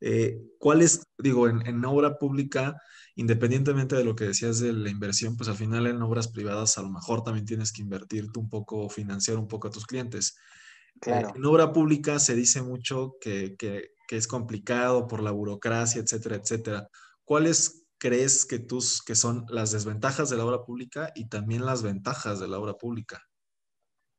Eh, 0.00 0.38
¿Cuál 0.58 0.82
es, 0.82 1.04
digo, 1.16 1.48
en, 1.48 1.64
en, 1.64 1.84
obra 1.84 2.18
pública, 2.18 2.76
independientemente 3.14 3.94
de 3.94 4.04
lo 4.04 4.16
que 4.16 4.24
decías 4.24 4.58
de 4.58 4.72
la 4.72 4.90
inversión, 4.90 5.36
pues 5.36 5.48
al 5.48 5.56
final 5.56 5.86
en 5.86 6.02
obras 6.02 6.28
privadas 6.28 6.76
a 6.78 6.82
lo 6.82 6.90
mejor 6.90 7.22
también 7.22 7.46
tienes 7.46 7.72
que 7.72 7.82
invertirte 7.82 8.40
un 8.40 8.48
poco, 8.48 8.90
financiar 8.90 9.38
un 9.38 9.46
poco 9.46 9.68
a 9.68 9.70
tus 9.70 9.86
clientes. 9.86 10.36
Eh, 10.96 10.98
claro. 11.00 11.32
en 11.34 11.44
obra 11.44 11.72
pública 11.72 12.18
se 12.18 12.34
dice 12.34 12.60
mucho 12.60 13.14
que, 13.20 13.54
que, 13.56 13.90
que, 14.08 14.16
es 14.16 14.26
complicado 14.26 15.06
por 15.06 15.22
la 15.22 15.30
burocracia, 15.30 16.02
etcétera, 16.02 16.36
etcétera. 16.36 16.88
¿Cuáles 17.24 17.85
crees 18.06 18.46
que, 18.46 18.60
tus, 18.60 19.02
que 19.02 19.16
son 19.16 19.46
las 19.48 19.72
desventajas 19.72 20.30
de 20.30 20.36
la 20.36 20.44
obra 20.44 20.64
pública 20.64 21.10
y 21.16 21.28
también 21.28 21.66
las 21.66 21.82
ventajas 21.82 22.38
de 22.38 22.46
la 22.46 22.58
obra 22.58 22.74
pública? 22.74 23.20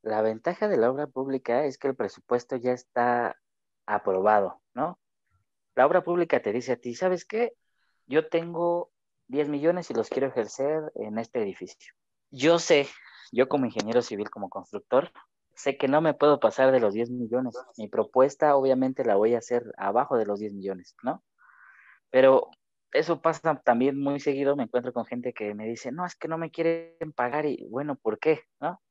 La 0.02 0.22
ventaja 0.22 0.68
de 0.68 0.76
la 0.76 0.92
obra 0.92 1.08
pública 1.08 1.64
es 1.64 1.78
que 1.78 1.88
el 1.88 1.96
presupuesto 1.96 2.58
ya 2.58 2.74
está 2.74 3.38
aprobado, 3.86 4.62
¿no? 4.74 5.00
La 5.76 5.86
obra 5.86 6.04
pública 6.04 6.42
te 6.42 6.52
dice 6.52 6.74
a 6.74 6.76
ti, 6.76 6.96
¿sabes 6.96 7.24
qué? 7.24 7.54
Yo 8.08 8.28
tengo 8.28 8.92
10 9.28 9.48
millones 9.48 9.90
y 9.90 9.94
los 9.94 10.10
quiero 10.10 10.28
ejercer 10.28 10.92
en 10.96 11.18
este 11.18 11.42
edificio. 11.42 11.94
Yo 12.30 12.60
sé, 12.60 12.90
yo 13.32 13.48
como 13.48 13.66
ingeniero 13.66 14.02
civil, 14.02 14.30
como 14.30 14.50
constructor, 14.50 15.14
sé 15.56 15.78
que 15.78 15.88
no 15.88 16.02
me 16.02 16.14
puedo 16.14 16.42
pasar 16.42 16.74
de 16.74 16.82
los 16.82 16.94
10 16.94 17.12
millones. 17.12 17.56
Mi 17.78 17.88
propuesta 17.88 18.58
obviamente 18.58 19.06
la 19.06 19.16
voy 19.16 19.36
a 19.36 19.38
hacer 19.38 19.64
abajo 19.78 20.18
de 20.18 20.26
los 20.26 20.40
10 20.40 20.54
millones, 20.54 20.96
¿no? 21.04 21.24
Pero 22.10 22.50
eso 22.92 23.22
pasa 23.22 23.62
también 23.64 24.00
muy 24.00 24.20
seguido, 24.20 24.56
me 24.56 24.64
encuentro 24.64 24.94
con 24.94 25.06
gente 25.06 25.34
que 25.34 25.54
me 25.54 25.66
dice, 25.66 25.92
no, 25.92 26.06
es 26.06 26.16
que 26.16 26.28
no 26.28 26.38
me 26.38 26.52
quieren 26.52 27.12
pagar 27.16 27.46
y 27.46 27.68
bueno, 27.70 27.96
¿por 27.96 28.20
qué? 28.20 28.42
¿No? 28.60 28.82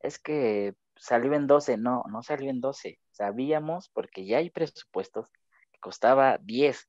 Es 0.00 0.18
que 0.18 0.74
salió 0.96 1.34
en 1.34 1.46
12, 1.46 1.76
no, 1.78 2.04
no 2.10 2.22
salió 2.22 2.50
en 2.50 2.60
12. 2.60 2.98
Sabíamos 3.10 3.90
porque 3.90 4.26
ya 4.26 4.38
hay 4.38 4.50
presupuestos 4.50 5.30
costaba 5.84 6.38
10, 6.38 6.88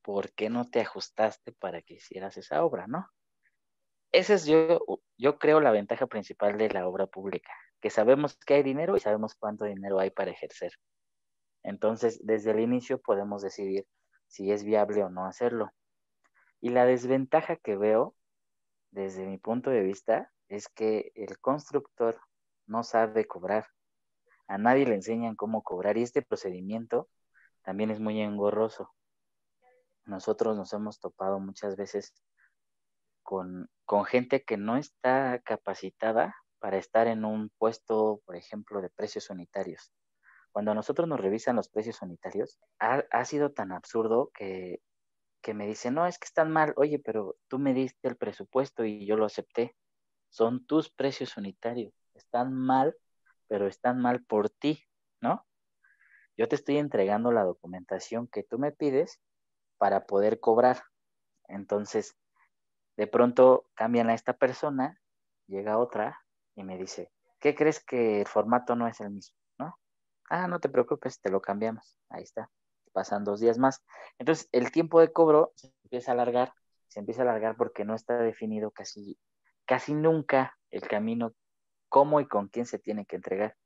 ¿por 0.00 0.32
qué 0.32 0.48
no 0.48 0.70
te 0.70 0.80
ajustaste 0.80 1.52
para 1.52 1.82
que 1.82 1.94
hicieras 1.94 2.38
esa 2.38 2.64
obra, 2.64 2.86
no? 2.86 3.06
Esa 4.10 4.32
es 4.32 4.46
yo, 4.46 4.80
yo 5.18 5.38
creo 5.38 5.60
la 5.60 5.70
ventaja 5.70 6.06
principal 6.06 6.56
de 6.56 6.70
la 6.70 6.88
obra 6.88 7.06
pública, 7.06 7.52
que 7.82 7.90
sabemos 7.90 8.38
que 8.38 8.54
hay 8.54 8.62
dinero 8.62 8.96
y 8.96 9.00
sabemos 9.00 9.34
cuánto 9.34 9.66
dinero 9.66 10.00
hay 10.00 10.08
para 10.08 10.30
ejercer. 10.30 10.72
Entonces, 11.62 12.24
desde 12.24 12.52
el 12.52 12.60
inicio 12.60 13.02
podemos 13.02 13.42
decidir 13.42 13.86
si 14.28 14.50
es 14.50 14.64
viable 14.64 15.04
o 15.04 15.10
no 15.10 15.26
hacerlo. 15.26 15.70
Y 16.62 16.70
la 16.70 16.86
desventaja 16.86 17.56
que 17.56 17.76
veo, 17.76 18.14
desde 18.92 19.26
mi 19.26 19.36
punto 19.36 19.68
de 19.68 19.82
vista, 19.82 20.30
es 20.48 20.68
que 20.68 21.10
el 21.16 21.38
constructor 21.40 22.20
no 22.66 22.84
sabe 22.84 23.26
cobrar. 23.26 23.66
A 24.46 24.58
nadie 24.58 24.86
le 24.86 24.94
enseñan 24.94 25.34
cómo 25.34 25.62
cobrar 25.64 25.98
y 25.98 26.02
este 26.02 26.22
procedimiento 26.22 27.08
también 27.62 27.90
es 27.90 27.98
muy 27.98 28.20
engorroso. 28.20 28.94
Nosotros 30.04 30.56
nos 30.56 30.72
hemos 30.72 31.00
topado 31.00 31.40
muchas 31.40 31.76
veces 31.76 32.14
con, 33.24 33.68
gente 34.06 34.44
que 34.44 34.56
no 34.56 34.76
está 34.76 35.40
capacitada 35.44 36.34
para 36.60 36.78
estar 36.78 37.08
en 37.08 37.24
un 37.24 37.50
puesto, 37.58 38.22
por 38.24 38.36
ejemplo, 38.36 38.80
de 38.80 38.88
precios 38.88 39.30
unitarios. 39.30 39.92
Cuando 40.52 40.74
nosotros 40.74 41.08
nos 41.08 41.20
revisan 41.20 41.56
los 41.56 41.68
precios 41.68 42.02
unitarios, 42.02 42.60
ha, 42.78 43.24
sido 43.24 43.50
tan 43.50 43.72
absurdo 43.72 44.30
que, 44.32 44.80
que 45.42 45.54
me 45.54 45.66
dicen, 45.66 45.94
no, 45.94 46.06
es 46.06 46.18
que 46.18 46.26
están 46.26 46.50
mal, 46.50 46.72
oye, 46.76 46.98
pero 46.98 47.36
tú 47.48 47.58
me 47.58 47.74
diste 47.74 48.08
el 48.08 48.16
presupuesto 48.16 48.84
y 48.84 49.04
yo 49.04 49.16
lo 49.16 49.26
acepté. 49.26 49.76
Son 50.30 50.64
tus 50.64 50.90
precios 50.90 51.36
unitarios. 51.36 51.92
Están 52.14 52.54
mal, 52.54 52.96
pero 53.48 53.66
están 53.66 54.00
mal 54.00 54.24
por 54.24 54.48
ti, 54.48 54.84
¿no? 55.20 55.46
Yo 56.36 56.48
te 56.48 56.56
estoy 56.56 56.78
entregando 56.78 57.32
la 57.32 57.44
documentación 57.44 58.28
que 58.28 58.42
tú 58.42 58.58
me 58.58 58.72
pides 58.72 59.20
para 59.76 60.06
poder 60.06 60.40
cobrar. 60.40 60.82
Entonces, 61.48 62.16
de 62.96 63.06
pronto 63.06 63.66
cambian 63.74 64.10
a 64.10 64.14
esta 64.14 64.34
persona, 64.34 65.00
llega 65.46 65.78
otra 65.78 66.24
y 66.54 66.64
me 66.64 66.78
dice, 66.78 67.10
¿qué 67.40 67.54
crees 67.54 67.84
que 67.84 68.20
el 68.20 68.26
formato 68.26 68.76
no 68.76 68.86
es 68.86 69.00
el 69.00 69.10
mismo? 69.10 69.36
¿No? 69.58 69.78
Ah, 70.30 70.46
no 70.48 70.60
te 70.60 70.68
preocupes, 70.68 71.20
te 71.20 71.30
lo 71.30 71.40
cambiamos. 71.42 71.98
Ahí 72.08 72.22
está. 72.22 72.50
Pasan 72.92 73.24
dos 73.24 73.40
días 73.40 73.58
más. 73.58 73.82
Entonces, 74.18 74.48
el 74.52 74.70
tiempo 74.70 75.00
de 75.00 75.12
cobro 75.12 75.52
se 75.56 75.72
empieza 75.84 76.12
a 76.12 76.14
alargar, 76.14 76.52
se 76.88 77.00
empieza 77.00 77.22
a 77.22 77.24
alargar 77.24 77.56
porque 77.56 77.84
no 77.84 77.94
está 77.94 78.18
definido 78.18 78.70
casi, 78.70 79.18
casi 79.64 79.94
nunca 79.94 80.58
el 80.70 80.82
camino, 80.82 81.32
cómo 81.88 82.20
y 82.20 82.26
con 82.26 82.48
quién 82.48 82.66
se 82.66 82.78
tiene 82.78 83.06
que 83.06 83.16
entregar. 83.16 83.56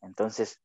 Entonces, 0.00 0.60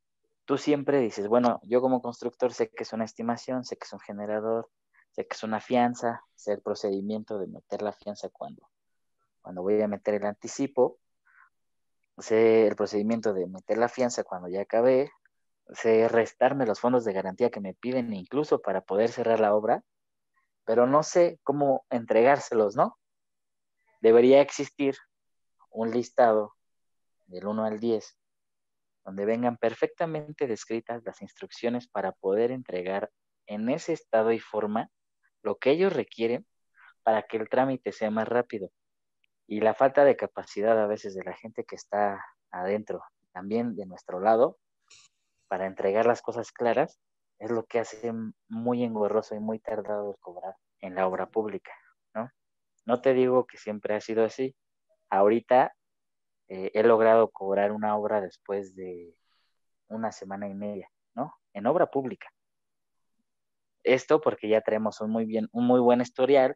tú 0.46 0.58
siempre 0.58 1.00
dices, 1.00 1.28
bueno, 1.28 1.60
yo 1.64 1.82
como 1.82 2.02
constructor 2.02 2.54
sé 2.54 2.70
que 2.70 2.84
es 2.84 2.94
una 2.94 3.06
estimación, 3.06 3.64
sé 3.64 3.78
que 3.78 3.86
es 3.86 3.94
un 3.94 4.00
generador, 4.00 4.70
sé 5.12 5.28
que 5.28 5.36
es 5.36 5.44
una 5.44 5.60
fianza, 5.60 6.24
sé 6.36 6.54
el 6.54 6.62
procedimiento 6.62 7.40
de 7.40 7.48
meter 7.48 7.82
la 7.82 7.94
fianza 7.94 8.30
cuando, 8.30 8.70
cuando 9.42 9.62
voy 9.62 9.82
a 9.82 9.88
meter 9.88 10.16
el 10.16 10.26
anticipo, 10.26 11.00
sé 12.18 12.68
el 12.68 12.76
procedimiento 12.76 13.34
de 13.34 13.48
meter 13.48 13.78
la 13.78 13.90
fianza 13.90 14.24
cuando 14.24 14.48
ya 14.48 14.62
acabé, 14.62 15.12
restarme 15.68 16.66
los 16.66 16.80
fondos 16.80 17.06
de 17.06 17.14
garantía 17.14 17.50
que 17.50 17.60
me 17.60 17.74
piden 17.74 18.14
incluso 18.14 18.62
para 18.62 18.82
poder 18.82 19.10
cerrar 19.10 19.40
la 19.40 19.56
obra, 19.56 19.84
pero 20.66 20.88
no 20.88 21.04
sé 21.04 21.40
cómo 21.44 21.86
entregárselos, 21.90 22.76
¿no? 22.76 22.98
Debería 24.02 24.42
existir 24.42 24.96
un 25.70 25.92
listado 25.92 26.54
del 27.28 27.48
1 27.48 27.66
al 27.66 27.80
10 27.80 28.18
donde 29.04 29.26
vengan 29.26 29.58
perfectamente 29.58 30.48
descritas 30.48 31.04
las 31.04 31.22
instrucciones 31.22 31.88
para 31.88 32.14
poder 32.14 32.52
entregar 32.52 33.12
en 33.48 33.70
ese 33.70 33.94
estado 33.94 34.32
y 34.32 34.40
forma 34.40 34.90
lo 35.42 35.58
que 35.58 35.72
ellos 35.72 35.94
requieren 35.94 36.46
para 37.04 37.24
que 37.24 37.38
el 37.38 37.50
trámite 37.50 37.92
sea 37.92 38.12
más 38.12 38.28
rápido. 38.28 38.72
Y 39.46 39.60
la 39.60 39.74
falta 39.74 40.06
de 40.06 40.16
capacidad 40.16 40.82
a 40.82 40.88
veces 40.88 41.16
de 41.16 41.24
la 41.24 41.34
gente 41.34 41.66
que 41.66 41.76
está 41.76 42.24
adentro, 42.50 43.04
también 43.34 43.76
de 43.76 43.86
nuestro 43.86 44.22
lado, 44.22 44.58
para 45.48 45.66
entregar 45.66 46.06
las 46.06 46.22
cosas 46.22 46.52
claras, 46.52 47.00
es 47.40 47.52
lo 47.52 47.66
que 47.66 47.80
hace 47.80 48.14
muy 48.48 48.84
engorroso 48.84 49.36
y 49.36 49.40
muy 49.40 49.60
tardado 49.60 50.12
el 50.12 50.20
cobrar 50.20 50.56
en 50.80 50.96
la 50.96 51.08
obra 51.08 51.28
pública, 51.28 51.72
¿no? 52.14 52.30
No 52.86 53.02
te 53.02 53.14
digo 53.14 53.46
que 53.46 53.58
siempre 53.58 53.96
ha 53.96 54.02
sido 54.02 54.24
así. 54.24 54.56
Ahorita 55.10 55.76
eh, 56.48 56.72
he 56.74 56.84
logrado 56.84 57.30
cobrar 57.30 57.72
una 57.72 57.98
obra 57.98 58.22
después 58.22 58.76
de 58.76 59.16
una 59.88 60.12
semana 60.12 60.48
y 60.48 60.54
media, 60.54 60.90
¿no? 61.16 61.36
En 61.54 61.66
obra 61.68 61.88
pública. 61.88 62.30
Esto 63.84 64.22
porque 64.22 64.48
ya 64.48 64.62
tenemos 64.62 65.02
un 65.02 65.12
muy 65.12 65.26
bien, 65.26 65.50
un 65.52 65.68
muy 65.68 65.80
buen 65.80 66.02
historial, 66.02 66.56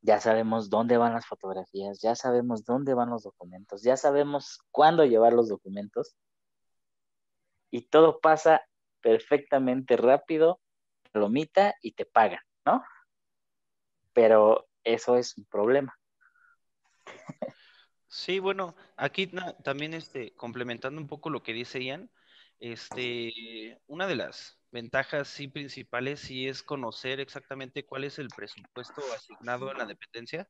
ya 0.00 0.20
sabemos 0.20 0.68
dónde 0.68 0.98
van 0.98 1.14
las 1.14 1.26
fotografías, 1.26 2.00
ya 2.02 2.14
sabemos 2.14 2.64
dónde 2.64 2.94
van 2.94 3.10
los 3.10 3.22
documentos, 3.22 3.82
ya 3.82 3.96
sabemos 3.96 4.58
cuándo 4.70 5.04
llevar 5.04 5.32
los 5.32 5.48
documentos 5.48 6.16
y 7.74 7.82
todo 7.82 8.20
pasa 8.20 8.64
perfectamente 9.00 9.96
rápido, 9.96 10.60
lomita 11.12 11.74
y 11.82 11.90
te 11.90 12.06
pagan, 12.06 12.38
¿no? 12.64 12.84
Pero 14.12 14.68
eso 14.84 15.16
es 15.16 15.36
un 15.36 15.44
problema. 15.46 15.98
Sí, 18.06 18.38
bueno, 18.38 18.76
aquí 18.96 19.28
también 19.64 19.92
este, 19.92 20.34
complementando 20.36 21.00
un 21.00 21.08
poco 21.08 21.30
lo 21.30 21.42
que 21.42 21.52
dice 21.52 21.82
Ian, 21.82 22.12
este, 22.60 23.80
una 23.88 24.06
de 24.06 24.14
las 24.14 24.56
ventajas 24.70 25.26
sí 25.26 25.48
principales 25.48 26.20
sí 26.20 26.46
es 26.46 26.62
conocer 26.62 27.18
exactamente 27.18 27.84
cuál 27.84 28.04
es 28.04 28.20
el 28.20 28.28
presupuesto 28.28 29.02
asignado 29.12 29.68
a 29.68 29.74
la 29.74 29.84
dependencia, 29.84 30.48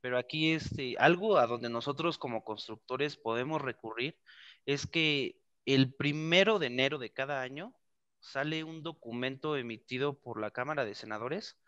pero 0.00 0.16
aquí 0.16 0.52
este, 0.52 0.96
algo 0.98 1.36
a 1.36 1.46
donde 1.46 1.68
nosotros 1.68 2.16
como 2.16 2.44
constructores 2.44 3.18
podemos 3.18 3.60
recurrir 3.60 4.18
es 4.64 4.86
que 4.86 5.38
el 5.66 5.92
primero 5.92 6.58
de 6.58 6.68
enero 6.68 6.98
de 6.98 7.12
cada 7.12 7.42
año 7.42 7.74
sale 8.20 8.64
un 8.64 8.82
documento 8.82 9.56
emitido 9.56 10.18
por 10.18 10.40
la 10.40 10.50
Cámara 10.50 10.84
de 10.84 10.94
Senadores 10.94 11.58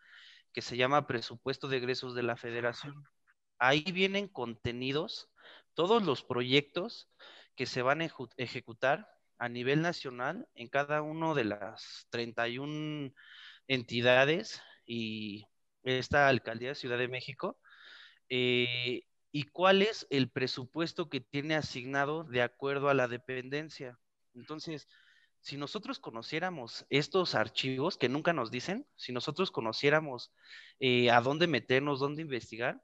que 0.52 0.62
se 0.62 0.76
llama 0.76 1.06
Presupuesto 1.06 1.68
de 1.68 1.78
Egresos 1.78 2.14
de 2.14 2.22
la 2.22 2.36
Federación. 2.36 3.04
Ahí 3.58 3.82
vienen 3.92 4.28
contenidos 4.28 5.28
todos 5.74 6.02
los 6.02 6.22
proyectos 6.22 7.10
que 7.56 7.66
se 7.66 7.82
van 7.82 8.02
a 8.02 8.08
ejecutar 8.36 9.08
a 9.38 9.48
nivel 9.48 9.82
nacional 9.82 10.48
en 10.54 10.68
cada 10.68 11.02
una 11.02 11.34
de 11.34 11.44
las 11.44 12.06
31 12.10 13.12
entidades 13.66 14.62
y 14.86 15.46
esta 15.82 16.28
alcaldía 16.28 16.70
de 16.70 16.74
Ciudad 16.74 16.98
de 16.98 17.08
México. 17.08 17.58
Eh, 18.28 19.07
y 19.30 19.44
cuál 19.44 19.82
es 19.82 20.06
el 20.10 20.30
presupuesto 20.30 21.08
que 21.08 21.20
tiene 21.20 21.54
asignado 21.54 22.24
de 22.24 22.42
acuerdo 22.42 22.88
a 22.88 22.94
la 22.94 23.08
dependencia. 23.08 23.98
Entonces, 24.34 24.88
si 25.40 25.56
nosotros 25.56 25.98
conociéramos 25.98 26.86
estos 26.90 27.34
archivos 27.34 27.96
que 27.96 28.08
nunca 28.08 28.32
nos 28.32 28.50
dicen, 28.50 28.86
si 28.96 29.12
nosotros 29.12 29.50
conociéramos 29.50 30.32
eh, 30.80 31.10
a 31.10 31.20
dónde 31.20 31.46
meternos, 31.46 32.00
dónde 32.00 32.22
investigar, 32.22 32.82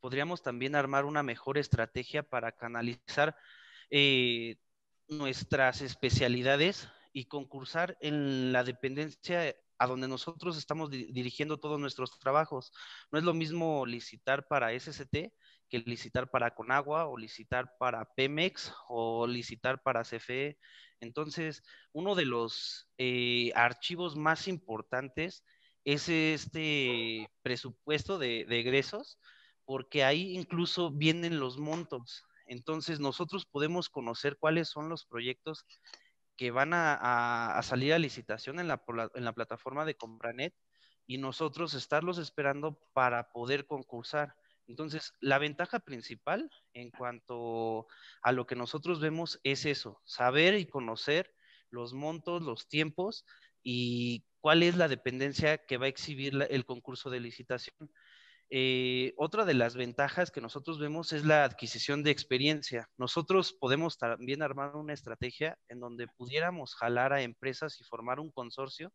podríamos 0.00 0.42
también 0.42 0.74
armar 0.74 1.04
una 1.04 1.22
mejor 1.22 1.58
estrategia 1.58 2.22
para 2.22 2.52
canalizar 2.52 3.36
eh, 3.90 4.56
nuestras 5.08 5.80
especialidades 5.80 6.88
y 7.12 7.26
concursar 7.26 7.96
en 8.00 8.52
la 8.52 8.64
dependencia 8.64 9.54
a 9.78 9.86
donde 9.86 10.08
nosotros 10.08 10.58
estamos 10.58 10.90
dirigiendo 10.90 11.58
todos 11.58 11.80
nuestros 11.80 12.18
trabajos. 12.18 12.72
No 13.10 13.18
es 13.18 13.24
lo 13.24 13.32
mismo 13.32 13.86
licitar 13.86 14.46
para 14.48 14.72
SCT 14.72 15.32
que 15.68 15.78
licitar 15.80 16.30
para 16.30 16.54
Conagua 16.54 17.06
o 17.06 17.16
licitar 17.16 17.76
para 17.78 18.04
Pemex 18.14 18.72
o 18.88 19.26
licitar 19.26 19.82
para 19.82 20.04
CFE. 20.04 20.58
Entonces, 21.00 21.62
uno 21.92 22.14
de 22.14 22.24
los 22.24 22.88
eh, 22.98 23.52
archivos 23.54 24.16
más 24.16 24.48
importantes 24.48 25.44
es 25.84 26.08
este 26.08 27.30
presupuesto 27.42 28.18
de, 28.18 28.40
egresos, 28.48 29.18
porque 29.64 30.04
ahí 30.04 30.34
incluso 30.34 30.90
vienen 30.90 31.40
los 31.40 31.58
montos. 31.58 32.24
Entonces, 32.46 33.00
nosotros 33.00 33.46
podemos 33.46 33.88
conocer 33.88 34.36
cuáles 34.38 34.68
son 34.68 34.88
los 34.88 35.06
proyectos 35.06 35.66
que 36.36 36.50
van 36.50 36.70
a, 36.72 37.60
salir 37.62 37.92
a 37.92 37.98
licitación 37.98 38.60
en 38.60 38.68
la, 38.68 38.82
en 39.14 39.24
la 39.24 39.32
plataforma 39.32 39.84
de 39.84 39.96
Compranet 39.96 40.54
y 41.06 41.18
nosotros 41.18 41.74
estarlos 41.74 42.18
esperando 42.18 42.78
para 42.92 43.32
poder 43.32 43.66
concursar. 43.66 44.34
Entonces, 44.68 45.14
la 45.20 45.38
ventaja 45.38 45.80
principal 45.80 46.50
en 46.74 46.90
cuanto 46.90 47.86
a 48.22 48.32
lo 48.32 48.46
que 48.46 48.54
nosotros 48.54 49.00
vemos 49.00 49.40
es 49.42 49.64
eso, 49.64 50.00
saber 50.04 50.54
y 50.54 50.66
conocer 50.66 51.34
los 51.70 51.94
montos, 51.94 52.42
los 52.42 52.68
tiempos 52.68 53.24
y 53.62 54.24
cuál 54.40 54.62
es 54.62 54.76
la 54.76 54.88
dependencia 54.88 55.58
que 55.58 55.78
va 55.78 55.86
a 55.86 55.90
exhibir 55.90 56.46
el 56.50 56.64
concurso 56.64 57.10
de 57.10 57.20
licitación. 57.20 57.90
Eh, 58.50 59.12
otra 59.18 59.44
de 59.44 59.52
las 59.52 59.76
ventajas 59.76 60.30
que 60.30 60.40
nosotros 60.40 60.78
vemos 60.78 61.12
es 61.12 61.24
la 61.26 61.44
adquisición 61.44 62.02
de 62.02 62.10
experiencia. 62.10 62.88
Nosotros 62.96 63.52
podemos 63.52 63.98
también 63.98 64.42
armar 64.42 64.74
una 64.76 64.94
estrategia 64.94 65.58
en 65.68 65.80
donde 65.80 66.08
pudiéramos 66.08 66.74
jalar 66.74 67.12
a 67.12 67.20
empresas 67.20 67.78
y 67.80 67.84
formar 67.84 68.20
un 68.20 68.30
consorcio 68.30 68.90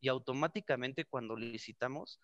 y 0.00 0.08
automáticamente 0.08 1.04
cuando 1.04 1.36
licitamos, 1.36 2.18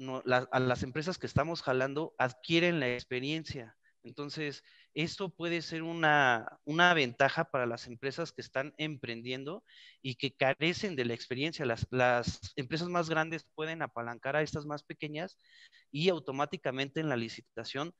a 0.00 0.60
las 0.60 0.82
empresas 0.82 1.18
que 1.18 1.26
estamos 1.26 1.62
jalando 1.62 2.14
adquieren 2.18 2.80
la 2.80 2.92
experiencia. 2.92 3.76
Entonces, 4.04 4.64
esto 4.94 5.30
puede 5.30 5.62
ser 5.62 5.82
una, 5.82 6.58
ventaja 6.94 7.44
para 7.50 7.66
las 7.66 7.86
empresas 7.86 8.32
que 8.32 8.42
están 8.42 8.74
emprendiendo 8.76 9.64
y 10.02 10.16
que 10.16 10.34
carecen 10.34 10.96
de 10.96 11.04
la 11.04 11.14
experiencia. 11.14 11.64
Las, 11.64 11.86
las, 11.90 12.40
empresas 12.56 12.88
más 12.88 13.08
grandes 13.08 13.46
pueden 13.54 13.82
apalancar 13.82 14.36
a 14.36 14.42
estas 14.42 14.66
más 14.66 14.82
pequeñas 14.82 15.38
y 15.90 16.08
automáticamente 16.08 17.00
en 17.00 17.08
la 17.08 17.16
licitación 17.16 17.94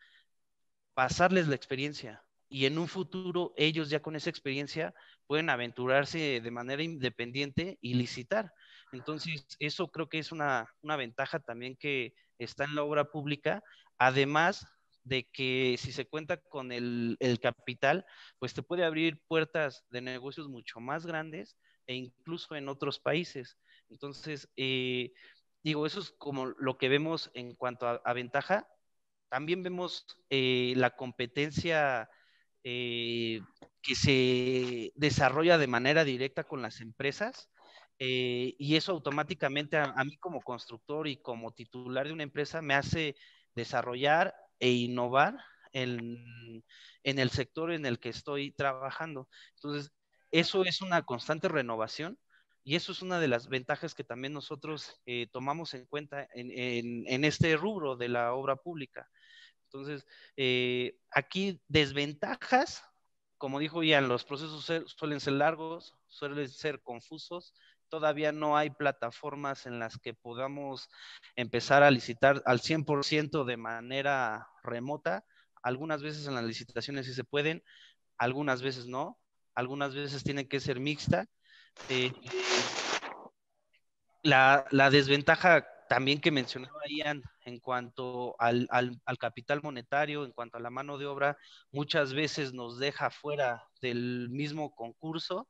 pasarles 0.94 1.48
la 1.48 1.54
experiencia. 1.54 2.24
Y 2.48 2.66
en 2.66 2.78
un 2.78 2.88
futuro 2.88 3.54
ellos 3.56 3.88
ya 3.88 4.02
con 4.02 4.16
esa 4.16 4.28
experiencia 4.30 4.94
pueden 5.26 5.48
aventurarse 5.50 6.40
de 6.40 6.50
manera 6.50 6.82
independiente 6.82 7.78
y 7.80 7.94
licitar. 7.94 8.52
Entonces, 8.92 9.46
eso 9.58 9.88
creo 9.88 10.08
que 10.08 10.18
es 10.18 10.32
una, 10.32 10.68
una 10.82 10.96
ventaja 10.96 11.40
también 11.40 11.76
que 11.76 12.14
está 12.38 12.64
en 12.64 12.74
la 12.74 12.82
obra 12.82 13.10
pública. 13.10 13.62
Además, 13.98 14.66
de 15.04 15.28
que 15.28 15.76
si 15.78 15.92
se 15.92 16.06
cuenta 16.06 16.36
con 16.36 16.72
el, 16.72 17.18
capital, 17.40 18.04
pues 18.38 18.54
te 18.54 18.62
puede 18.62 18.84
abrir 18.84 19.20
puertas 19.26 19.84
de 19.90 20.00
negocios 20.00 20.48
mucho 20.48 20.80
más 20.80 21.06
grandes 21.06 21.56
e 21.86 21.94
incluso 21.94 22.54
en 22.54 22.68
otros 22.68 23.00
países. 23.00 23.58
Entonces, 23.90 24.48
eh, 24.56 25.12
digo, 25.62 25.86
eso 25.86 26.00
es 26.00 26.10
como 26.18 26.46
lo 26.46 26.78
que 26.78 26.88
vemos 26.88 27.30
en 27.34 27.54
cuanto 27.54 27.86
a, 27.88 28.12
ventaja. 28.12 28.68
También 29.28 29.62
vemos 29.62 30.06
eh, 30.30 30.74
la 30.76 30.90
competencia 30.90 32.08
eh, 32.64 33.40
que 33.82 33.94
se 33.94 34.92
desarrolla 34.94 35.58
de 35.58 35.66
manera 35.66 36.04
directa 36.04 36.44
con 36.44 36.62
las 36.62 36.80
empresas. 36.80 37.50
Y 37.98 38.74
eso 38.74 38.92
automáticamente 38.92 39.76
a, 39.76 40.04
mí 40.04 40.16
como 40.16 40.40
constructor 40.40 41.06
y 41.06 41.18
como 41.18 41.52
titular 41.52 42.06
de 42.06 42.12
una 42.12 42.24
empresa 42.24 42.60
me 42.60 42.74
hace 42.74 43.14
desarrollar 43.54 44.34
e 44.58 44.70
innovar 44.70 45.36
en, 45.72 46.64
el 47.02 47.30
sector 47.30 47.72
en 47.72 47.86
el 47.86 47.98
que 47.98 48.10
estoy 48.10 48.52
trabajando. 48.52 49.28
Entonces, 49.56 49.92
eso 50.30 50.64
es 50.64 50.80
una 50.80 51.02
constante 51.02 51.48
renovación 51.48 52.18
y 52.64 52.76
eso 52.76 52.92
es 52.92 53.02
una 53.02 53.18
de 53.18 53.28
las 53.28 53.48
ventajas 53.48 53.94
que 53.94 54.04
también 54.04 54.32
nosotros 54.32 55.00
eh, 55.06 55.26
tomamos 55.32 55.74
en 55.74 55.86
cuenta 55.86 56.28
en, 56.34 57.24
este 57.24 57.56
rubro 57.56 57.96
de 57.96 58.08
la 58.08 58.34
obra 58.34 58.56
pública. 58.56 59.08
Entonces, 59.64 60.06
eh, 60.36 60.96
aquí 61.10 61.60
desventajas, 61.68 62.84
como 63.38 63.58
dijo 63.58 63.82
Ian, 63.82 64.08
los 64.08 64.24
procesos 64.24 64.70
suelen 64.86 65.20
ser 65.20 65.32
largos, 65.34 65.96
suelen 66.06 66.48
ser 66.48 66.80
confusos, 66.82 67.54
todavía 67.92 68.32
no 68.32 68.56
hay 68.56 68.70
plataformas 68.70 69.66
en 69.66 69.78
las 69.78 69.98
que 69.98 70.14
podamos 70.14 70.88
empezar 71.36 71.82
a 71.82 71.90
licitar 71.90 72.42
al 72.46 72.60
100% 72.60 73.44
de 73.44 73.58
manera 73.58 74.48
remota. 74.62 75.26
Algunas 75.62 76.02
veces 76.02 76.26
en 76.26 76.34
las 76.34 76.44
licitaciones 76.44 77.04
sí 77.04 77.12
se 77.12 77.22
pueden, 77.22 77.62
algunas 78.16 78.62
veces 78.62 78.86
no, 78.86 79.18
algunas 79.54 79.94
veces 79.94 80.24
tienen 80.24 80.48
que 80.48 80.58
ser 80.58 80.80
mixta. 80.80 81.26
Eh, 81.90 82.14
la, 84.22 84.64
desventaja 84.90 85.66
también 85.90 86.18
que 86.18 86.30
mencionaba 86.30 86.80
Ian 86.88 87.22
en 87.44 87.60
cuanto 87.60 88.36
al, 88.38 88.66
al, 88.70 89.18
capital 89.18 89.60
monetario, 89.62 90.24
en 90.24 90.32
cuanto 90.32 90.56
a 90.56 90.62
la 90.62 90.70
mano 90.70 90.96
de 90.96 91.04
obra, 91.04 91.36
muchas 91.70 92.14
veces 92.14 92.54
nos 92.54 92.78
deja 92.78 93.10
fuera 93.10 93.64
del 93.82 94.30
mismo 94.30 94.74
concurso 94.74 95.46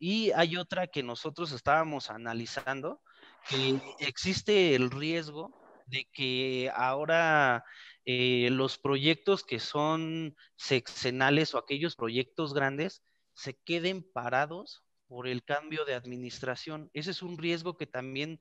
y 0.00 0.32
hay 0.32 0.56
otra 0.56 0.86
que 0.86 1.02
nosotros 1.02 1.52
estábamos 1.52 2.10
analizando, 2.10 3.02
que 3.48 3.78
existe 3.98 4.74
el 4.74 4.90
riesgo 4.90 5.54
de 5.86 6.08
que 6.12 6.72
ahora 6.74 7.64
eh, 8.06 8.48
los 8.50 8.78
proyectos 8.78 9.44
que 9.44 9.60
son 9.60 10.34
sexenales 10.56 11.54
o 11.54 11.58
aquellos 11.58 11.96
proyectos 11.96 12.54
grandes 12.54 13.02
se 13.34 13.58
queden 13.58 14.02
parados 14.02 14.82
por 15.06 15.28
el 15.28 15.44
cambio 15.44 15.84
de 15.84 15.94
administración. 15.94 16.90
Ese 16.94 17.10
es 17.10 17.20
un 17.20 17.36
riesgo 17.36 17.76
que 17.76 17.86
también 17.86 18.40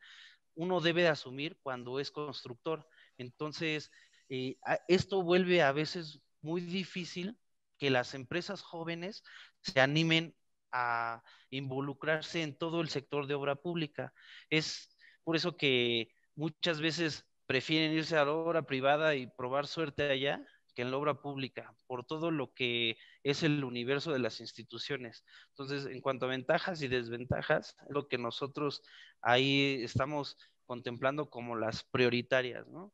uno 0.55 0.79
debe 0.79 1.01
de 1.01 1.09
asumir 1.09 1.59
cuando 1.61 1.99
es 1.99 2.09
constructor. 2.09 2.87
Entonces, 3.17 3.91
eh, 4.29 4.55
esto 4.87 5.23
vuelve 5.23 5.61
a 5.61 5.73
veces 5.73 6.21
muy 6.41 6.61
difícil 6.61 7.37
que 7.77 7.89
las 7.89 8.13
empresas 8.13 8.61
jóvenes 8.61 9.23
se 9.61 9.81
animen 9.81 10.35
a 10.71 11.23
involucrarse 11.49 12.41
en 12.41 12.57
todo 12.57 12.81
el 12.81 12.89
sector 12.89 13.27
de 13.27 13.35
obra 13.35 13.55
pública. 13.55 14.13
Es 14.49 14.95
por 15.23 15.35
eso 15.35 15.57
que 15.57 16.09
muchas 16.35 16.81
veces 16.81 17.25
prefieren 17.45 17.93
irse 17.93 18.17
a 18.17 18.25
la 18.25 18.31
obra 18.31 18.63
privada 18.63 19.15
y 19.15 19.27
probar 19.27 19.67
suerte 19.67 20.09
allá 20.09 20.45
que 20.75 20.83
en 20.83 20.91
la 20.91 20.97
obra 20.97 21.21
pública, 21.21 21.75
por 21.87 22.05
todo 22.05 22.31
lo 22.31 22.53
que 22.53 22.97
es 23.23 23.43
el 23.43 23.63
universo 23.63 24.11
de 24.11 24.19
las 24.19 24.39
instituciones. 24.39 25.25
Entonces, 25.49 25.85
en 25.87 25.99
cuanto 25.99 26.25
a 26.25 26.29
ventajas 26.29 26.81
y 26.81 26.87
desventajas, 26.87 27.75
lo 27.89 28.07
que 28.07 28.17
nosotros 28.17 28.83
ahí 29.21 29.81
estamos 29.83 30.37
contemplando 30.65 31.29
como 31.29 31.55
las 31.55 31.83
prioritarias, 31.83 32.67
¿no? 32.67 32.93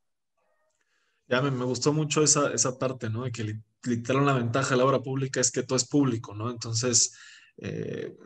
Ya 1.28 1.42
me, 1.42 1.64
gustó 1.64 1.92
mucho 1.92 2.22
esa, 2.22 2.52
esa, 2.52 2.78
parte, 2.78 3.10
¿no? 3.10 3.24
De 3.24 3.32
que 3.32 3.60
literal 3.84 4.22
una 4.22 4.32
ventaja 4.32 4.70
de 4.70 4.76
la 4.76 4.84
obra 4.84 5.02
pública 5.02 5.40
es 5.40 5.50
que 5.50 5.62
todo 5.62 5.76
es 5.76 5.86
público, 5.86 6.34
¿no? 6.34 6.50
Entonces, 6.50 7.18
eh, 7.58 8.16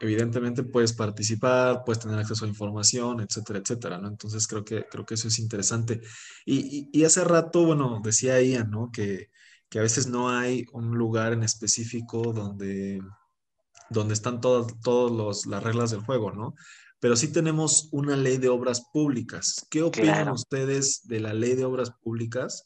evidentemente 0.00 0.62
puedes 0.62 0.92
participar, 0.92 1.82
puedes 1.84 2.00
tener 2.00 2.18
acceso 2.18 2.44
a 2.44 2.48
información, 2.48 3.20
etcétera, 3.20 3.58
etcétera, 3.58 3.98
¿no? 3.98 4.08
Entonces 4.08 4.46
creo 4.46 4.64
que, 4.64 4.84
creo 4.84 5.04
que 5.04 5.14
eso 5.14 5.28
es 5.28 5.38
interesante. 5.38 6.00
Y, 6.44 6.88
y, 6.92 7.04
hace 7.04 7.24
rato, 7.24 7.64
bueno, 7.64 8.00
decía 8.02 8.40
Ian, 8.40 8.70
¿no? 8.70 8.90
Que, 8.92 9.30
que, 9.68 9.78
a 9.78 9.82
veces 9.82 10.06
no 10.06 10.30
hay 10.30 10.66
un 10.72 10.96
lugar 10.96 11.32
en 11.32 11.42
específico 11.42 12.32
donde, 12.32 13.00
donde 13.90 14.14
están 14.14 14.40
todas 14.40 14.72
todos 14.82 15.46
las 15.46 15.62
reglas 15.62 15.90
del 15.90 16.00
juego, 16.00 16.32
¿no? 16.32 16.54
Pero 17.00 17.16
sí 17.16 17.32
tenemos 17.32 17.88
una 17.92 18.16
ley 18.16 18.38
de 18.38 18.48
obras 18.48 18.82
públicas. 18.92 19.66
¿Qué 19.70 19.82
opinan 19.82 20.30
ustedes 20.30 21.06
de 21.06 21.20
la 21.20 21.32
ley 21.32 21.54
de 21.54 21.64
obras 21.64 21.92
públicas? 22.02 22.64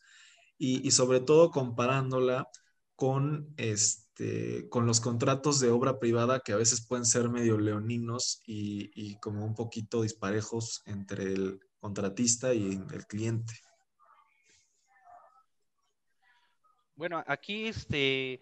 Y, 0.59 0.87
y 0.87 0.91
sobre 0.93 1.21
todo 1.21 1.51
comparándola 1.51 2.49
con 2.97 3.53
este 3.57 4.02
este, 4.23 4.69
con 4.69 4.87
los 4.87 5.01
contratos 5.01 5.61
de 5.61 5.71
obra 5.71 5.99
privada 5.99 6.41
que 6.41 6.53
a 6.53 6.57
veces 6.57 6.87
pueden 6.87 7.05
ser 7.05 7.29
medio 7.29 7.59
leoninos 7.59 8.41
y, 8.47 9.17
como 9.17 9.45
un 9.45 9.55
poquito 9.55 10.03
disparejos 10.03 10.83
entre 10.87 11.25
el 11.25 11.61
contratista 11.81 12.55
y 12.55 12.81
el 12.93 13.07
cliente. 13.07 13.55
Bueno, 16.95 17.25
aquí 17.27 17.67
este, 17.67 18.41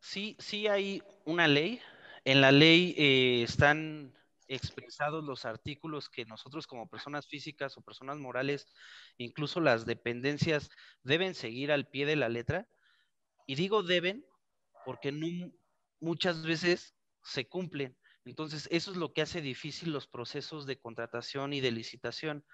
sí, 0.00 0.36
sí 0.38 0.68
hay 0.68 1.02
una 1.24 1.48
ley. 1.48 1.80
En 2.24 2.40
la 2.40 2.52
ley 2.52 2.94
eh, 2.96 3.42
están 3.42 4.14
expresados 4.48 5.24
los 5.24 5.44
artículos 5.44 6.08
que 6.08 6.24
nosotros 6.24 6.66
como 6.68 6.88
personas 6.88 7.26
físicas 7.26 7.76
o 7.76 7.82
personas 7.82 8.18
morales, 8.18 8.66
incluso 9.18 9.60
las 9.60 9.84
dependencias, 9.84 10.70
deben 11.02 11.34
seguir 11.34 11.72
al 11.72 11.88
pie 11.88 12.06
de 12.06 12.16
la 12.16 12.28
letra. 12.28 12.68
Y 13.48 13.56
digo 13.56 13.82
deben 13.82 14.24
porque 14.86 15.12
muchas 16.00 16.46
veces 16.46 16.94
se 17.24 17.48
cumplen. 17.48 17.98
Entonces, 18.24 18.68
eso 18.70 18.92
es 18.92 18.96
lo 18.96 19.12
que 19.12 19.22
hace 19.22 19.40
difícil 19.40 19.92
los 19.92 20.06
procesos 20.06 20.64
de 20.64 20.78
contratación 20.78 21.52
y 21.52 21.60
de 21.60 21.72
licitación. 21.72 22.44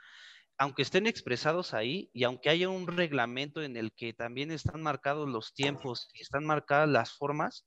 Aunque 0.57 0.81
estén 0.81 1.07
expresados 1.07 1.75
ahí 1.75 2.11
y 2.15 2.25
aunque 2.25 2.49
haya 2.49 2.71
un 2.71 2.87
reglamento 2.87 3.63
en 3.63 3.77
el 3.77 3.93
que 3.93 4.15
también 4.15 4.51
están 4.51 4.83
marcados 4.83 5.29
los 5.29 5.53
tiempos 5.53 6.09
y 6.15 6.23
están 6.23 6.47
marcadas 6.47 6.89
las 6.89 7.13
formas, 7.13 7.67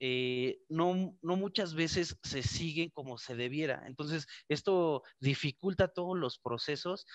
eh, 0.00 0.58
no 0.68 1.16
muchas 1.22 1.74
veces 1.74 2.18
se 2.22 2.42
siguen 2.42 2.90
como 2.90 3.16
se 3.16 3.36
debiera. 3.36 3.84
Entonces, 3.86 4.26
esto 4.48 5.02
dificulta 5.18 5.88
todos 5.88 6.18
los 6.18 6.38
procesos 6.38 7.06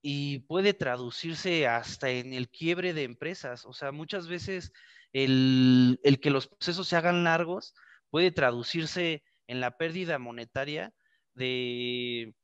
y 0.00 0.40
puede 0.40 0.74
traducirse 0.74 1.66
hasta 1.66 2.10
en 2.10 2.32
el 2.32 2.48
quiebre 2.48 2.94
de 2.94 3.04
empresas. 3.04 3.64
O 3.66 3.72
sea, 3.72 3.92
muchas 3.92 4.28
veces 4.28 4.72
el, 5.12 5.98
que 6.22 6.30
los 6.30 6.46
procesos 6.46 6.88
se 6.88 6.96
hagan 6.96 7.24
largos 7.24 7.74
puede 8.10 8.30
traducirse 8.30 9.22
en 9.46 9.60
la 9.60 9.76
pérdida 9.76 10.18
monetaria 10.18 10.94
de, 11.34 12.34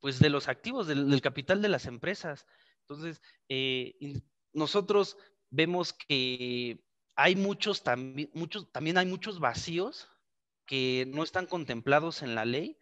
pues, 0.00 0.18
de 0.18 0.30
los 0.30 0.48
activos, 0.48 0.86
del, 0.86 1.20
capital 1.20 1.62
de 1.62 1.68
las 1.68 1.86
empresas. 1.86 2.46
Entonces, 2.82 3.22
eh, 3.48 3.94
nosotros 4.52 5.16
vemos 5.50 5.92
que 5.92 6.80
hay 7.16 7.34
muchos, 7.34 7.82
también, 7.82 8.30
muchos, 8.34 8.70
también 8.72 8.98
hay 8.98 9.06
muchos 9.06 9.40
vacíos 9.40 10.08
que 10.66 11.06
no 11.08 11.22
están 11.22 11.46
contemplados 11.46 12.22
en 12.22 12.34
la 12.34 12.44
ley, 12.44 12.78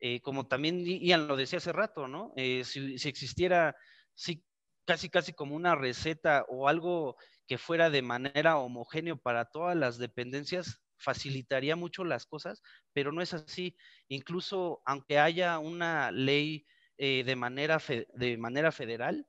eh, 0.00 0.20
como 0.20 0.46
también 0.46 0.84
Ian 0.84 1.28
lo 1.28 1.36
decía 1.36 1.58
hace 1.58 1.72
rato, 1.72 2.08
¿no? 2.08 2.32
Eh, 2.36 2.64
si, 2.64 2.98
si, 2.98 3.08
existiera, 3.08 3.76
sí, 4.14 4.44
casi, 4.84 5.08
casi 5.08 5.32
como 5.32 5.56
una 5.56 5.74
receta 5.74 6.44
o 6.48 6.68
algo 6.68 7.16
que 7.46 7.58
fuera 7.58 7.90
de 7.90 8.02
manera 8.02 8.58
homogénea 8.58 9.16
para 9.16 9.46
todas 9.46 9.76
las 9.76 9.98
dependencias, 9.98 10.80
facilitaría 10.98 11.76
mucho 11.76 12.04
las 12.04 12.26
cosas, 12.26 12.62
pero 12.92 13.12
no 13.12 13.20
es 13.22 13.34
así. 13.34 13.76
Incluso 14.08 14.82
aunque 14.86 15.18
haya 15.18 15.58
una 15.58 16.10
ley 16.10 16.66
eh, 16.96 17.24
de, 17.24 17.36
manera 17.36 17.80
de 18.14 18.38
manera 18.38 18.72
federal, 18.72 19.26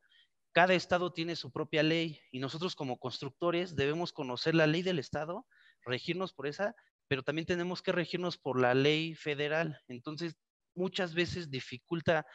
cada 0.53 0.73
estado 0.73 1.11
tiene 1.11 1.35
su 1.35 1.51
propia 1.51 1.83
ley 1.83 2.21
y 2.31 2.39
nosotros 2.39 2.75
como 2.75 2.97
constructores 2.97 3.75
debemos 3.75 4.13
conocer 4.13 4.55
la 4.55 4.67
ley 4.67 4.83
del 4.83 4.99
estado, 4.99 5.45
regirnos 5.83 6.33
por 6.33 6.47
esa, 6.47 6.75
pero 7.07 7.23
también 7.23 7.45
tenemos 7.45 7.81
que 7.81 7.91
regirnos 7.91 8.37
por 8.37 8.59
la 8.59 8.73
ley 8.73 9.15
federal. 9.15 9.81
Entonces, 9.87 10.37
muchas 10.75 11.13
veces 11.13 11.49
dificulta 11.49 12.25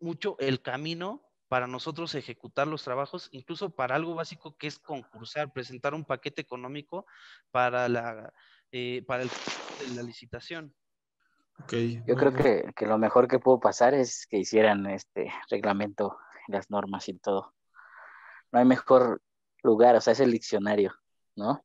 mucho 0.00 0.36
el 0.38 0.60
camino 0.62 1.24
para 1.48 1.66
nosotros 1.66 2.14
ejecutar 2.14 2.66
los 2.66 2.84
trabajos, 2.84 3.28
incluso 3.32 3.70
para 3.70 3.96
algo 3.96 4.14
básico 4.14 4.56
que 4.56 4.66
es 4.66 4.78
concursar, 4.78 5.52
presentar 5.52 5.94
un 5.94 6.04
paquete 6.04 6.42
económico 6.42 7.06
para 7.50 7.88
la, 7.88 8.32
eh, 8.70 9.02
para 9.06 9.24
la 9.94 10.02
licitación. 10.02 10.74
Okay. 11.64 12.02
Yo 12.06 12.14
creo 12.14 12.32
que, 12.32 12.70
que, 12.76 12.86
lo 12.86 12.98
mejor 12.98 13.26
que 13.26 13.40
pudo 13.40 13.58
pasar 13.58 13.94
es 13.94 14.26
que 14.26 14.38
hicieran 14.38 14.86
este 14.86 15.32
reglamento, 15.50 16.16
las 16.46 16.70
normas 16.70 17.08
y 17.08 17.18
todo. 17.18 17.54
No 18.52 18.60
hay 18.60 18.64
mejor 18.64 19.22
lugar, 19.62 19.96
o 19.96 20.00
sea, 20.00 20.12
es 20.12 20.20
el 20.20 20.30
diccionario, 20.30 20.94
¿no? 21.34 21.64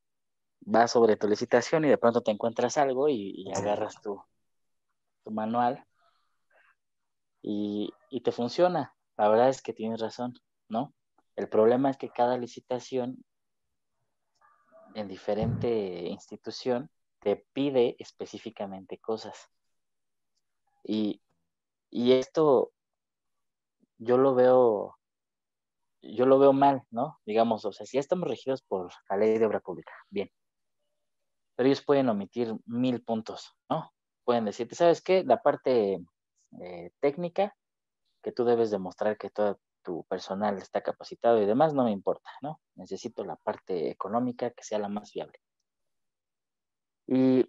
Vas 0.61 0.91
sobre 0.91 1.17
tu 1.17 1.27
licitación 1.27 1.85
y 1.85 1.89
de 1.89 1.97
pronto 1.97 2.21
te 2.21 2.31
encuentras 2.31 2.77
algo 2.77 3.07
y, 3.07 3.33
y 3.35 3.51
agarras 3.51 4.01
tu, 4.01 4.23
tu 5.23 5.31
manual 5.31 5.85
y, 7.41 7.91
y, 8.09 8.21
te 8.21 8.31
funciona. 8.31 8.95
La 9.17 9.27
verdad 9.29 9.49
es 9.49 9.61
que 9.61 9.73
tienes 9.73 9.99
razón, 10.01 10.33
¿no? 10.69 10.93
El 11.35 11.49
problema 11.49 11.89
es 11.89 11.97
que 11.97 12.09
cada 12.09 12.37
licitación 12.37 13.23
en 14.95 15.07
diferente 15.07 16.07
institución 16.07 16.89
te 17.19 17.45
pide 17.53 17.95
específicamente 17.99 18.99
cosas. 18.99 19.49
Y, 20.83 21.21
esto 21.91 22.71
yo 23.97 24.17
lo 24.17 24.35
veo, 24.35 24.97
yo 26.01 26.25
lo 26.25 26.39
veo 26.39 26.53
mal, 26.53 26.83
¿no? 26.91 27.19
Digamos, 27.25 27.65
o 27.65 27.71
sea, 27.71 27.85
si 27.85 27.97
ya 27.97 28.01
estamos 28.01 28.27
regidos 28.27 28.61
por 28.63 28.91
la 29.09 29.17
ley 29.17 29.37
de 29.37 29.45
obra 29.45 29.61
pública, 29.61 29.93
bien. 30.09 30.29
Pero 31.55 31.67
ellos 31.67 31.83
pueden 31.85 32.09
omitir 32.09 32.53
mil 32.65 33.03
puntos, 33.03 33.55
¿no? 33.69 33.93
Pueden 34.25 34.45
decirte, 34.45 34.75
¿sabes 34.75 35.01
qué? 35.01 35.23
La 35.23 35.41
parte 35.41 35.99
eh, 36.61 36.91
técnica 36.99 37.55
que 38.21 38.31
tú 38.31 38.45
debes 38.45 38.71
demostrar 38.71 39.17
que 39.17 39.29
todo 39.29 39.59
tu 39.83 40.05
personal 40.05 40.57
está 40.57 40.81
capacitado 40.81 41.41
y 41.41 41.45
demás, 41.45 41.73
no 41.73 41.83
me 41.83 41.91
importa, 41.91 42.29
¿no? 42.41 42.61
Necesito 42.75 43.23
la 43.25 43.35
parte 43.35 43.89
económica 43.91 44.51
que 44.51 44.63
sea 44.63 44.79
la 44.79 44.89
más 44.89 45.11
viable. 45.13 45.39
Y, 47.05 47.45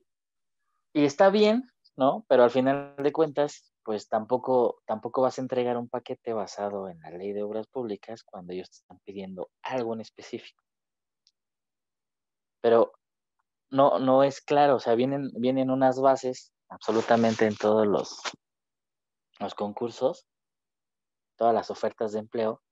está 0.92 1.30
bien, 1.30 1.70
¿no? 1.96 2.24
Pero 2.28 2.42
al 2.42 2.50
final 2.50 2.96
de 2.98 3.12
cuentas, 3.12 3.72
pues 3.84 4.08
tampoco, 4.08 4.82
tampoco 4.86 5.22
vas 5.22 5.38
a 5.38 5.42
entregar 5.42 5.76
un 5.76 5.88
paquete 5.88 6.32
basado 6.32 6.88
en 6.88 7.00
la 7.00 7.10
ley 7.10 7.32
de 7.32 7.42
obras 7.42 7.66
públicas 7.68 8.24
cuando 8.24 8.52
ellos 8.52 8.70
te 8.70 8.78
están 8.78 8.98
pidiendo 9.04 9.50
algo 9.62 9.94
en 9.94 10.00
específico. 10.00 10.62
Pero 12.60 12.92
no, 13.70 13.98
no 13.98 14.22
es 14.24 14.40
claro, 14.40 14.76
o 14.76 14.80
sea, 14.80 14.94
vienen, 14.94 15.30
vienen 15.34 15.70
unas 15.70 16.00
bases 16.00 16.53
absolutamente 16.68 17.46
en 17.46 17.56
todos 17.56 17.86
los, 17.86 18.20
los 19.40 19.54
concursos 19.54 20.26
todas 21.36 21.54
las 21.54 21.70
ofertas 21.70 22.12
de 22.12 22.20
empleo 22.20 22.62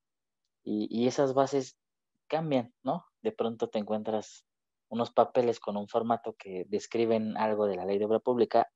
y, 0.65 1.09
esas 1.09 1.35
bases 1.35 1.77
cambian, 2.29 2.73
¿no? 2.85 3.05
De 3.21 3.33
pronto 3.33 3.69
te 3.69 3.81
encuentras 3.81 4.45
unos 4.89 5.11
papeles 5.11 5.59
con 5.59 5.77
un 5.77 5.89
formato 5.89 6.37
que 6.39 6.65
describen 6.69 7.37
algo 7.37 7.67
de 7.67 7.77
la 7.77 7.85
ley 7.85 7.99
de 7.99 8.05
obra 8.05 8.21
pública, 8.21 8.71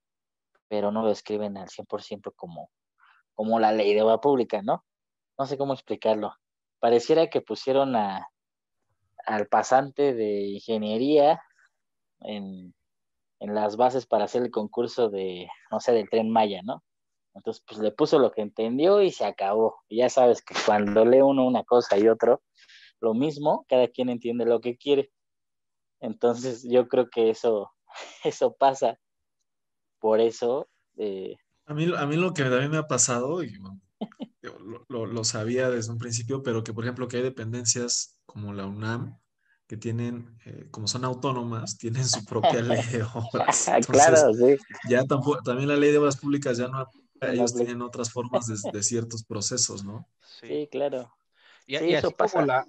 pero 0.67 0.91
no 0.91 1.03
lo 1.03 1.07
describen 1.07 1.57
al 1.57 1.69
100% 1.69 2.33
como, 2.35 2.69
como 3.33 3.59
la 3.59 3.71
ley 3.71 3.93
de 3.93 4.01
obra 4.01 4.19
pública, 4.19 4.61
¿no? 4.61 4.83
No 5.37 5.45
sé 5.45 5.57
cómo 5.57 5.73
explicarlo. 5.73 6.33
Pareciera 6.79 7.29
que 7.29 7.41
pusieron 7.41 7.95
a, 7.95 8.27
al 9.25 9.47
pasante 9.47 10.13
de 10.13 10.47
ingeniería 10.47 11.41
en, 12.19 12.75
en 13.39 13.53
las 13.53 13.77
bases 13.77 14.05
para 14.05 14.25
hacer 14.25 14.43
el 14.43 14.51
concurso 14.51 15.09
de, 15.09 15.47
no 15.71 15.79
sé, 15.79 15.91
del 15.91 16.09
tren 16.09 16.29
Maya, 16.29 16.61
¿no? 16.63 16.83
Entonces, 17.33 17.63
pues 17.67 17.79
le 17.79 17.91
puso 17.91 18.17
lo 18.17 18.31
que 18.31 18.41
entendió 18.41 19.01
y 19.01 19.11
se 19.11 19.25
acabó. 19.25 19.77
Y 19.87 19.97
ya 19.97 20.09
sabes 20.09 20.41
que 20.41 20.55
cuando 20.65 21.05
lee 21.05 21.21
uno 21.21 21.45
una 21.45 21.63
cosa 21.63 21.97
y 21.97 22.07
otro, 22.07 22.41
lo 22.99 23.13
mismo, 23.13 23.65
cada 23.69 23.87
quien 23.87 24.09
entiende 24.09 24.45
lo 24.45 24.59
que 24.59 24.75
quiere. 24.75 25.11
Entonces, 25.99 26.63
yo 26.67 26.87
creo 26.87 27.09
que 27.09 27.29
eso, 27.29 27.71
eso 28.23 28.55
pasa. 28.57 28.99
Por 29.99 30.19
eso. 30.19 30.67
Eh, 30.97 31.35
a, 31.65 31.73
mí, 31.73 31.91
a 31.95 32.05
mí 32.07 32.15
lo 32.15 32.33
que 32.33 32.43
también 32.43 32.71
me 32.71 32.77
ha 32.77 32.87
pasado, 32.87 33.43
y 33.43 33.53
lo, 34.87 35.05
lo, 35.05 35.23
sabía 35.23 35.69
desde 35.69 35.91
un 35.91 35.97
principio, 35.97 36.41
pero 36.41 36.63
que 36.63 36.73
por 36.73 36.83
ejemplo 36.83 37.07
que 37.07 37.17
hay 37.17 37.23
dependencias 37.23 38.19
como 38.25 38.53
la 38.53 38.65
UNAM 38.65 39.17
que 39.67 39.77
tienen, 39.77 40.37
eh, 40.45 40.67
como 40.71 40.87
son 40.87 41.03
autónomas, 41.03 41.77
tienen 41.77 42.07
su 42.07 42.23
propia 42.25 42.61
ley 42.61 42.81
de 42.83 43.03
obras. 43.13 43.69
claro, 43.87 44.33
sí. 44.33 44.55
Ya 44.89 45.03
tampoco, 45.03 45.41
también 45.43 45.67
la 45.67 45.75
ley 45.75 45.91
de 45.91 45.97
obras 45.97 46.17
públicas 46.17 46.57
ya 46.57 46.67
no 46.67 46.89
ellos 47.21 47.55
tienen 47.55 47.81
otras 47.81 48.11
formas 48.11 48.47
de, 48.47 48.83
ciertos 48.83 49.23
procesos, 49.23 49.83
¿no? 49.83 50.07
Sí, 50.21 50.67
claro. 50.71 51.13
Y, 51.65 51.75
eso 51.75 52.11
pasa. 52.11 52.45
la, 52.45 52.65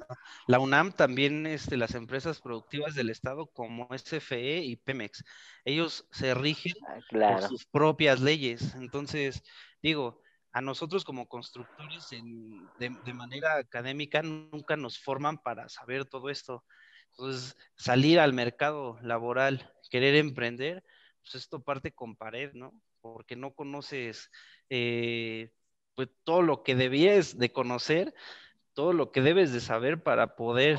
la, 0.49 0.59
UNAM 0.59 0.93
también, 0.93 1.47
este, 1.47 1.77
las 1.77 1.95
empresas 1.95 2.41
productivas 2.41 2.97
del 2.97 3.11
Estado 3.11 3.47
como 3.47 3.89
SFE 3.97 4.59
y 4.65 4.75
Pemex, 4.75 5.23
ellos 5.65 6.07
se 6.11 6.35
rigen 6.35 6.75
ah, 6.89 6.99
por 7.11 7.43
sus 7.43 7.67
propias 7.67 8.21
leyes. 8.21 8.75
Entonces, 8.75 9.45
digo, 9.83 10.21
a 10.53 10.61
nosotros 10.61 11.05
como 11.05 11.29
constructores 11.29 12.09
de, 12.11 12.97
de, 13.05 13.15
manera 13.15 13.59
académica 13.59 14.23
nunca 14.23 14.77
nos 14.77 14.99
forman 14.99 15.39
para 15.39 15.69
saber 15.69 16.05
todo 16.05 16.29
esto. 16.29 16.65
Entonces, 17.19 17.57
salir 17.77 18.21
al 18.21 18.33
mercado 18.33 18.99
laboral, 19.03 19.73
querer 19.91 20.15
emprender, 20.15 20.85
pues 21.21 21.35
esto 21.35 21.61
parte 21.61 21.93
con 21.93 22.15
pared, 22.17 22.53
¿no? 22.55 22.81
Porque 23.01 23.35
no 23.35 23.55
conoces 23.55 24.31
eh, 24.71 25.51
pues 25.95 26.09
todo 26.23 26.43
lo 26.43 26.63
que 26.63 26.77
debías 26.77 27.37
de 27.37 27.53
conocer 27.53 28.15
todo 28.79 28.93
lo 28.93 29.11
que 29.11 29.23
debes 29.23 29.53
de 29.53 29.59
saber 29.59 30.05
para 30.05 30.37
poder 30.37 30.79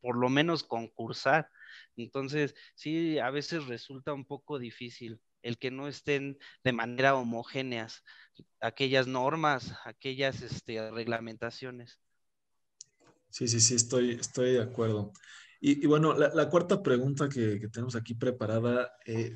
por 0.00 0.16
lo 0.16 0.28
menos 0.28 0.62
concursar. 0.62 1.50
Entonces, 1.96 2.54
sí, 2.76 3.18
a 3.18 3.30
veces 3.30 3.66
resulta 3.66 4.12
un 4.12 4.24
poco 4.24 4.60
difícil 4.60 5.20
el 5.42 5.58
que 5.58 5.72
no 5.72 5.88
estén 5.88 6.38
de 6.62 6.72
manera 6.72 7.16
homogéneas 7.16 8.04
aquellas 8.60 9.08
normas, 9.08 9.74
aquellas 9.84 10.42
este, 10.42 10.92
reglamentaciones. 10.92 11.98
Sí, 13.30 13.48
sí, 13.48 13.58
sí, 13.58 13.74
estoy, 13.74 14.12
estoy 14.12 14.52
de 14.52 14.62
acuerdo. 14.62 15.12
Y, 15.66 15.86
bueno, 15.86 16.12
la, 16.12 16.50
cuarta 16.50 16.82
pregunta 16.82 17.26
que, 17.26 17.58
tenemos 17.72 17.96
aquí 17.96 18.12
preparada, 18.12 18.92
eh, 19.06 19.32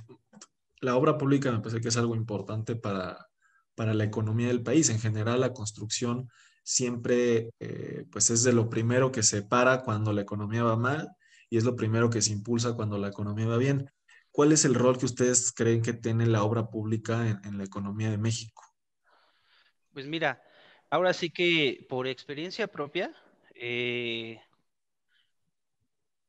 la 0.82 0.94
obra 0.94 1.16
pública 1.16 1.50
me 1.50 1.60
parece 1.60 1.80
que 1.80 1.88
es 1.88 1.96
algo 1.96 2.14
importante 2.14 2.76
para, 2.76 3.30
para 3.74 3.94
la 3.94 4.04
economía 4.04 4.48
del 4.48 4.62
país. 4.62 4.90
En 4.90 5.00
general, 5.00 5.40
la 5.40 5.54
construcción 5.54 6.28
siempre 6.62 7.54
eh, 7.60 8.04
pues 8.12 8.28
es 8.28 8.42
de 8.42 8.52
lo 8.52 8.68
primero 8.68 9.10
que 9.10 9.22
se 9.22 9.40
para 9.40 9.80
cuando 9.80 10.12
la 10.12 10.20
economía 10.20 10.64
va 10.64 10.76
mal 10.76 11.08
y 11.48 11.56
es 11.56 11.64
lo 11.64 11.74
primero 11.74 12.10
que 12.10 12.20
se 12.20 12.32
impulsa 12.32 12.74
cuando 12.74 12.98
la 12.98 13.08
economía 13.08 13.46
va 13.46 13.56
bien. 13.56 13.90
¿Cuál 14.30 14.52
es 14.52 14.66
el 14.66 14.74
rol 14.74 14.98
que 14.98 15.06
ustedes 15.06 15.50
creen 15.50 15.80
que 15.80 15.94
tiene 15.94 16.26
la 16.26 16.42
obra 16.42 16.68
pública 16.68 17.40
en, 17.42 17.56
la 17.56 17.64
economía 17.64 18.10
de 18.10 18.18
México? 18.18 18.62
Pues 19.94 20.06
mira, 20.06 20.42
ahora 20.90 21.14
sí 21.14 21.30
que 21.30 21.86
por 21.88 22.06
experiencia 22.06 22.66
propia, 22.66 23.14
eh, 23.54 24.38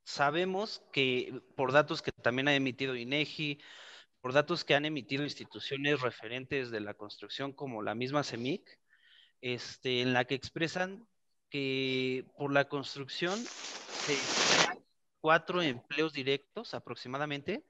sabemos 0.10 0.82
que 0.92 1.40
por 1.56 1.72
datos 1.72 2.02
que 2.02 2.12
también 2.12 2.48
ha 2.48 2.56
emitido 2.56 2.96
INEGI, 2.96 3.60
por 4.22 4.34
datos 4.34 4.66
que 4.66 4.74
han 4.74 4.86
emitido 4.86 5.24
instituciones 5.24 6.02
referentes 6.02 6.72
de 6.72 6.80
la 6.80 6.96
construcción 6.96 7.54
como 7.54 7.84
la 7.84 7.94
misma 7.94 8.24
CEMIC, 8.24 8.80
este, 9.42 10.02
en 10.02 10.14
la 10.14 10.26
que 10.26 10.34
expresan 10.34 11.08
que 11.50 12.26
por 12.38 12.52
la 12.52 12.68
construcción 12.68 13.40
se 13.40 14.16
crean 14.16 14.84
cuatro 15.22 15.62
empleos 15.62 16.12
directos 16.12 16.74
aproximadamente, 16.74 17.64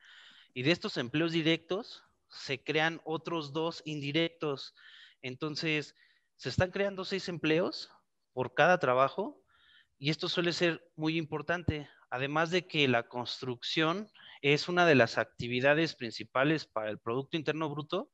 y 0.53 0.63
de 0.63 0.71
estos 0.71 0.95
empleos 0.95 1.33
directos 1.33 2.03
se 2.29 2.63
crean 2.63 3.01
otros 3.03 3.51
dos 3.51 3.81
indirectos. 3.85 4.75
Entonces, 5.21 5.93
se 6.37 6.47
están 6.47 6.71
creando 6.71 7.03
seis 7.03 7.27
empleos 7.27 7.91
por 8.31 8.53
cada 8.53 8.79
trabajo, 8.79 9.43
y 9.97 10.09
esto 10.09 10.29
suele 10.29 10.53
ser 10.53 10.89
muy 10.95 11.17
importante, 11.17 11.89
además 12.09 12.51
de 12.51 12.67
que 12.67 12.87
la 12.87 13.07
construcción 13.07 14.09
es 14.41 14.69
una 14.69 14.85
de 14.85 14.95
las 14.95 15.17
actividades 15.17 15.95
principales 15.95 16.65
para 16.65 16.89
el 16.89 16.99
Producto 16.99 17.37
Interno 17.37 17.69
Bruto, 17.69 18.11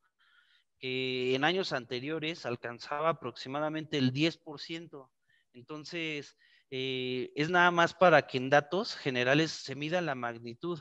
que 0.80 1.36
en 1.36 1.44
años 1.44 1.72
anteriores 1.72 2.46
alcanzaba 2.46 3.10
aproximadamente 3.10 3.98
el 3.98 4.12
10%. 4.12 5.10
Entonces, 5.54 6.36
eh, 6.72 7.32
es 7.36 7.50
nada 7.50 7.72
más 7.72 7.94
para 7.94 8.28
que 8.28 8.38
en 8.38 8.50
datos 8.50 8.96
generales 8.96 9.52
se 9.52 9.76
mida 9.76 10.02
la 10.02 10.16
magnitud 10.16 10.80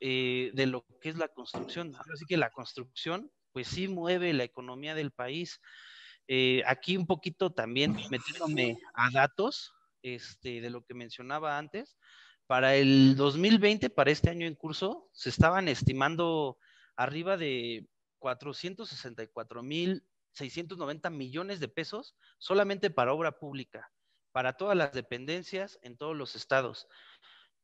eh, 0.00 0.50
de 0.54 0.66
lo 0.66 0.84
que 1.00 1.08
es 1.08 1.16
la 1.16 1.28
construcción. 1.28 1.94
Así 2.12 2.26
que 2.26 2.36
la 2.36 2.50
construcción, 2.50 3.30
pues 3.52 3.68
sí 3.68 3.88
mueve 3.88 4.32
la 4.32 4.44
economía 4.44 4.94
del 4.94 5.12
país. 5.12 5.60
Eh, 6.26 6.62
aquí 6.66 6.96
un 6.96 7.06
poquito 7.06 7.52
también 7.52 7.96
metiéndome 8.10 8.78
a 8.94 9.10
datos 9.10 9.72
este, 10.02 10.60
de 10.60 10.70
lo 10.70 10.84
que 10.84 10.94
mencionaba 10.94 11.58
antes. 11.58 11.96
Para 12.46 12.76
el 12.76 13.16
2020, 13.16 13.90
para 13.90 14.10
este 14.10 14.30
año 14.30 14.46
en 14.46 14.54
curso, 14.54 15.10
se 15.12 15.28
estaban 15.30 15.68
estimando 15.68 16.58
arriba 16.94 17.36
de 17.36 17.88
464.690 18.20 21.10
millones 21.10 21.58
de 21.60 21.68
pesos 21.68 22.16
solamente 22.38 22.90
para 22.90 23.14
obra 23.14 23.38
pública, 23.38 23.90
para 24.32 24.54
todas 24.54 24.76
las 24.76 24.92
dependencias 24.92 25.78
en 25.82 25.96
todos 25.96 26.16
los 26.16 26.34
estados. 26.36 26.88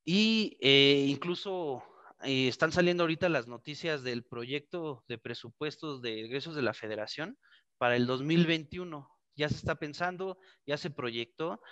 Y 0.04 0.56
eh, 0.60 1.06
incluso 1.08 1.82
eh, 2.22 2.48
están 2.48 2.72
saliendo 2.72 3.02
ahorita 3.02 3.28
las 3.28 3.48
noticias 3.48 4.02
del 4.02 4.24
proyecto 4.24 5.04
de 5.08 5.18
presupuestos 5.18 6.02
de 6.02 6.24
egresos 6.24 6.54
de 6.54 6.62
la 6.62 6.74
federación 6.74 7.38
para 7.78 7.96
el 7.96 8.06
2021. 8.06 9.08
Ya 9.36 9.48
se 9.48 9.56
está 9.56 9.76
pensando, 9.76 10.38
ya 10.66 10.76
se 10.76 10.90
proyectó 10.90 11.62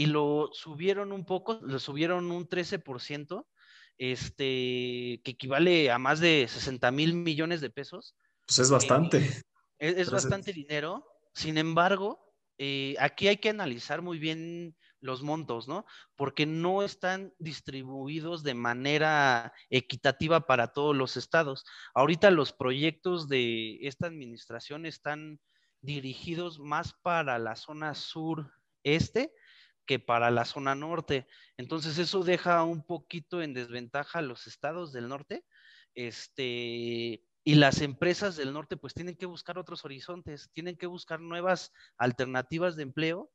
y 0.00 0.06
lo 0.06 0.48
subieron 0.54 1.12
un 1.12 1.26
poco, 1.26 1.60
lo 1.60 1.78
subieron 1.78 2.30
un 2.30 2.48
13% 2.48 3.46
este, 3.98 5.20
que 5.22 5.30
equivale 5.32 5.90
a 5.90 5.98
más 5.98 6.20
de 6.20 6.46
60 6.48 6.90
mil 6.90 7.12
millones 7.12 7.60
de 7.60 7.68
pesos. 7.68 8.16
Pues 8.46 8.60
es 8.60 8.70
bastante. 8.70 9.18
Eh, 9.78 9.94
es, 9.98 10.10
bastante 10.10 10.54
dinero. 10.54 11.04
Sin 11.34 11.58
embargo, 11.58 12.32
eh, 12.56 12.94
aquí 12.98 13.28
hay 13.28 13.36
que 13.36 13.50
analizar 13.50 14.00
muy 14.00 14.18
bien 14.18 14.74
los 15.02 15.22
montos, 15.22 15.68
¿no? 15.68 15.84
Porque 16.16 16.46
no 16.46 16.82
están 16.82 17.34
distribuidos 17.38 18.42
de 18.42 18.54
manera 18.54 19.52
equitativa 19.68 20.46
para 20.46 20.68
todos 20.68 20.96
los 20.96 21.18
estados. 21.18 21.66
Ahorita 21.92 22.30
los 22.30 22.54
proyectos 22.54 23.28
de 23.28 23.80
esta 23.82 24.06
administración 24.06 24.86
están 24.86 25.40
dirigidos 25.82 26.58
más 26.58 26.94
para 27.02 27.38
la 27.38 27.54
zona 27.54 27.94
sur-este 27.94 29.34
que 29.86 29.98
para 29.98 30.30
la 30.30 30.44
zona 30.44 30.74
norte. 30.74 31.26
Entonces 31.56 31.98
eso 31.98 32.22
deja 32.22 32.62
un 32.64 32.84
poquito 32.84 33.42
en 33.42 33.54
desventaja 33.54 34.20
a 34.20 34.22
los 34.22 34.46
estados 34.46 34.92
del 34.92 35.08
norte. 35.08 35.44
Este, 35.94 37.24
y 37.44 37.54
las 37.54 37.80
empresas 37.80 38.36
del 38.36 38.52
norte 38.52 38.76
pues 38.76 38.94
tienen 38.94 39.16
que 39.16 39.26
buscar 39.26 39.58
otros 39.58 39.84
horizontes, 39.84 40.50
tienen 40.52 40.76
que 40.76 40.86
buscar 40.86 41.20
nuevas 41.20 41.72
alternativas 41.96 42.76
de 42.76 42.84
empleo 42.84 43.30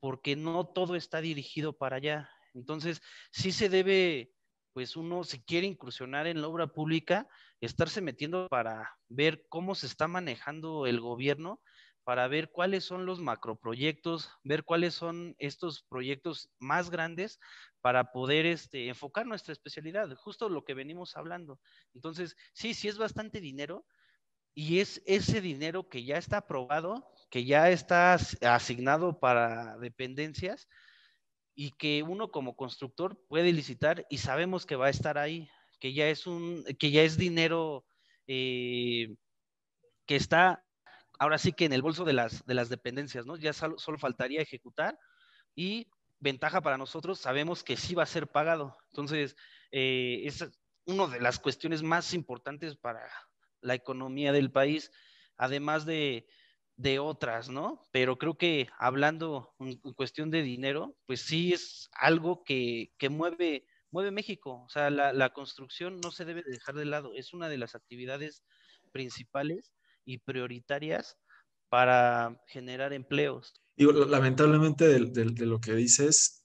porque 0.00 0.34
no 0.34 0.66
todo 0.66 0.96
está 0.96 1.20
dirigido 1.20 1.72
para 1.76 1.96
allá. 1.96 2.28
Entonces, 2.54 3.00
sí 3.30 3.52
se 3.52 3.68
debe, 3.68 4.32
pues 4.72 4.96
uno, 4.96 5.22
si 5.22 5.40
quiere 5.42 5.66
incursionar 5.66 6.26
en 6.26 6.40
la 6.40 6.48
obra 6.48 6.66
pública, 6.66 7.28
estarse 7.60 8.00
metiendo 8.00 8.48
para 8.48 8.96
ver 9.08 9.46
cómo 9.48 9.74
se 9.76 9.86
está 9.86 10.08
manejando 10.08 10.86
el 10.86 11.00
gobierno 11.00 11.62
para 12.04 12.26
ver 12.28 12.50
cuáles 12.50 12.84
son 12.84 13.06
los 13.06 13.20
macroproyectos, 13.20 14.30
ver 14.42 14.64
cuáles 14.64 14.94
son 14.94 15.36
estos 15.38 15.84
proyectos 15.84 16.50
más 16.58 16.90
grandes 16.90 17.38
para 17.80 18.12
poder 18.12 18.46
este, 18.46 18.88
enfocar 18.88 19.26
nuestra 19.26 19.52
especialidad, 19.52 20.14
justo 20.16 20.48
lo 20.48 20.64
que 20.64 20.74
venimos 20.74 21.16
hablando. 21.16 21.60
Entonces, 21.94 22.36
sí, 22.52 22.74
sí 22.74 22.88
es 22.88 22.98
bastante 22.98 23.40
dinero 23.40 23.86
y 24.54 24.80
es 24.80 25.02
ese 25.06 25.40
dinero 25.40 25.88
que 25.88 26.04
ya 26.04 26.16
está 26.18 26.38
aprobado, 26.38 27.08
que 27.30 27.44
ya 27.44 27.70
está 27.70 28.14
asignado 28.14 29.18
para 29.18 29.78
dependencias 29.78 30.68
y 31.54 31.70
que 31.72 32.02
uno 32.02 32.30
como 32.30 32.56
constructor 32.56 33.18
puede 33.28 33.52
licitar 33.52 34.06
y 34.10 34.18
sabemos 34.18 34.66
que 34.66 34.76
va 34.76 34.86
a 34.86 34.90
estar 34.90 35.18
ahí, 35.18 35.48
que 35.78 35.92
ya 35.92 36.08
es 36.08 36.26
un, 36.26 36.64
que 36.78 36.90
ya 36.90 37.02
es 37.02 37.16
dinero 37.16 37.84
eh, 38.26 39.14
que 40.06 40.16
está 40.16 40.64
ahora 41.18 41.38
sí 41.38 41.52
que 41.52 41.64
en 41.64 41.72
el 41.72 41.82
bolso 41.82 42.04
de 42.04 42.12
las, 42.12 42.44
de 42.46 42.54
las 42.54 42.68
dependencias, 42.68 43.26
¿no? 43.26 43.36
Ya 43.36 43.52
solo, 43.52 43.76
faltaría 43.98 44.40
ejecutar 44.40 44.98
y 45.54 45.88
ventaja 46.20 46.60
para 46.60 46.78
nosotros, 46.78 47.18
sabemos 47.18 47.64
que 47.64 47.76
sí 47.76 47.94
va 47.94 48.04
a 48.04 48.06
ser 48.06 48.28
pagado. 48.28 48.76
Entonces, 48.90 49.36
eh, 49.70 50.22
es 50.24 50.44
una 50.86 51.08
de 51.08 51.20
las 51.20 51.38
cuestiones 51.38 51.82
más 51.82 52.14
importantes 52.14 52.76
para 52.76 53.08
la 53.60 53.74
economía 53.74 54.32
del 54.32 54.50
país, 54.50 54.90
además 55.36 55.86
de, 55.86 56.26
otras, 57.00 57.48
¿no? 57.48 57.84
Pero 57.92 58.18
creo 58.18 58.36
que 58.36 58.68
hablando 58.76 59.54
en, 59.60 59.78
cuestión 59.94 60.30
de 60.30 60.42
dinero, 60.42 60.96
pues 61.06 61.20
sí 61.20 61.52
es 61.52 61.88
algo 61.92 62.42
que, 62.42 62.90
mueve, 63.08 63.66
mueve 63.92 64.10
México. 64.10 64.64
O 64.64 64.68
sea, 64.68 64.90
la, 64.90 65.12
la, 65.12 65.30
construcción 65.30 66.00
no 66.00 66.10
se 66.10 66.24
debe 66.24 66.42
dejar 66.42 66.74
de 66.74 66.84
lado, 66.84 67.12
es 67.14 67.32
una 67.34 67.48
de 67.48 67.58
las 67.58 67.76
actividades 67.76 68.42
principales 68.90 69.72
y 70.04 70.18
prioritarias 70.18 71.16
para 71.68 72.38
generar 72.48 72.92
empleos. 72.92 73.54
Y 73.76 73.84
lamentablemente 73.84 74.86
de, 74.86 75.46
lo 75.46 75.60
que 75.60 75.74
dices, 75.74 76.44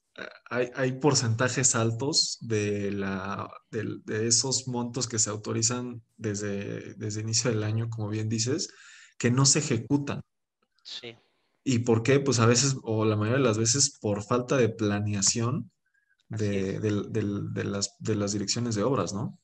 hay, 0.49 0.93
porcentajes 0.93 1.75
altos 1.75 2.37
de, 2.41 2.91
la, 2.91 3.49
de, 3.69 4.27
esos 4.27 4.67
montos 4.67 5.07
que 5.07 5.19
se 5.19 5.29
autorizan 5.29 6.01
desde, 6.15 6.93
desde 6.95 7.21
inicio 7.21 7.51
del 7.51 7.63
año, 7.63 7.89
como 7.89 8.09
bien 8.09 8.29
dices, 8.29 8.73
que 9.17 9.29
no 9.29 9.45
se 9.45 9.59
ejecutan. 9.59 10.21
Sí. 10.83 11.15
¿Y 11.63 11.79
por 11.79 12.01
qué? 12.01 12.21
Pues 12.21 12.39
a 12.39 12.45
veces, 12.45 12.77
o 12.83 13.03
la 13.03 13.17
mayoría 13.17 13.39
de 13.39 13.47
las 13.47 13.57
veces, 13.57 13.97
por 13.99 14.23
falta 14.23 14.55
de 14.55 14.69
planeación 14.69 15.69
de, 16.29 16.79
las, 17.65 17.97
de 17.99 18.15
las 18.15 18.31
direcciones 18.31 18.75
de 18.75 18.83
obras, 18.83 19.13
¿no? 19.13 19.37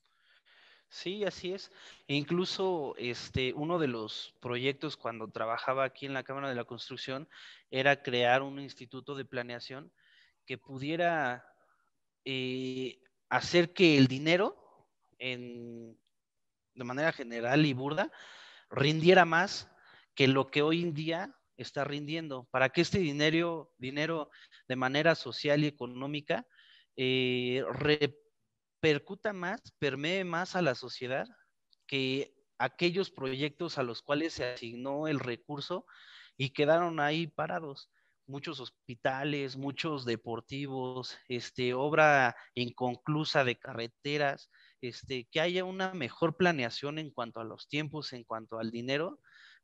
Sí, 0.94 1.26
así 1.26 1.52
es. 1.54 1.72
Incluso 2.06 2.94
este, 3.00 3.52
uno 3.54 3.80
de 3.80 3.88
los 3.88 4.36
proyectos 4.40 4.96
cuando 4.96 5.28
trabajaba 5.28 5.86
aquí 5.86 6.06
en 6.06 6.14
la 6.14 6.24
Cámara 6.24 6.50
de 6.50 6.56
la 6.56 6.66
Construcción 6.66 7.28
era 7.72 8.04
crear 8.04 8.44
un 8.44 8.60
instituto 8.60 9.16
de 9.16 9.26
planeación 9.26 9.92
que 10.46 10.60
pudiera 10.60 11.48
eh, 12.26 13.02
hacer 13.30 13.74
que 13.74 13.98
el 13.98 14.06
dinero, 14.06 14.88
de 15.18 15.96
manera 16.76 17.12
general 17.12 17.66
y 17.66 17.74
burda, 17.74 18.12
rindiera 18.70 19.26
más 19.26 19.72
que 20.14 20.28
lo 20.28 20.52
que 20.52 20.62
hoy 20.62 20.84
en 20.84 20.94
día 20.94 21.36
está 21.58 21.86
rindiendo, 21.86 22.48
para 22.52 22.70
que 22.70 22.82
este 22.82 23.00
dinero, 23.00 23.74
dinero 23.80 24.30
de 24.68 24.76
manera 24.76 25.16
social 25.16 25.64
y 25.64 25.68
económica 25.68 26.46
eh, 26.96 27.64
repercuta 28.84 29.32
más, 29.32 29.62
permee 29.80 30.26
más 30.26 30.58
a 30.58 30.62
la 30.62 30.76
sociedad 30.76 31.26
que 31.88 32.36
aquellos 32.58 33.12
proyectos 33.12 33.78
a 33.78 33.84
los 33.84 34.02
cuales 34.02 34.34
se 34.34 34.44
asignó 34.44 35.08
el 35.08 35.22
recurso 35.22 35.86
y 36.36 36.50
quedaron 36.50 37.00
ahí 37.00 37.28
parados. 37.28 37.90
Muchos 38.28 38.60
hospitales, 38.60 39.56
muchos 39.56 40.04
deportivos, 40.04 41.18
este, 41.30 41.74
obra 41.74 42.36
inconclusa 42.56 43.46
de 43.46 43.58
carreteras, 43.58 44.50
este, 44.82 45.30
que 45.32 45.40
haya 45.40 45.64
una 45.64 45.94
mejor 45.94 46.36
planeación 46.36 47.00
en 47.00 47.10
cuanto 47.10 47.40
a 47.40 47.46
los 47.46 47.70
tiempos, 47.70 48.12
en 48.12 48.26
cuanto 48.26 48.60
al 48.60 48.70
dinero, 48.70 49.22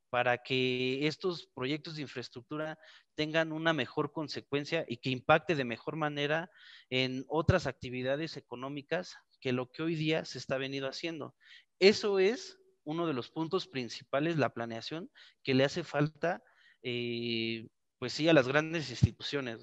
para 0.10 0.39
que 0.39 1.08
estos 1.08 1.48
proyectos 1.54 1.95
de 1.95 2.04
infraestructura 2.04 2.78
tengan 3.15 3.52
una 3.52 3.74
mejor 3.74 4.12
consecuencia 4.12 4.86
y 4.88 4.98
que 4.98 5.10
impacte 5.10 5.56
de 5.56 5.65
mejor 5.65 5.95
manera 5.95 6.50
en 6.89 7.26
otras 7.28 7.67
actividades 7.67 8.38
económicas 8.38 9.17
que 9.39 9.54
lo 9.54 9.72
que 9.72 9.84
hoy 9.84 9.95
día 9.95 10.26
se 10.26 10.38
está 10.38 10.58
venido 10.58 10.88
haciendo. 10.88 11.36
Eso 11.80 12.19
es 12.19 12.60
uno 12.84 13.08
de 13.08 13.13
los 13.13 13.30
puntos 13.30 13.67
principales, 13.67 14.38
la 14.38 14.54
planeación, 14.54 15.12
que 15.43 15.54
le 15.54 15.63
hace 15.63 15.84
falta, 15.84 16.43
eh, 16.82 17.67
pues 18.00 18.13
sí, 18.13 18.28
a 18.28 18.34
las 18.34 18.48
grandes 18.48 18.89
instituciones. 18.89 19.60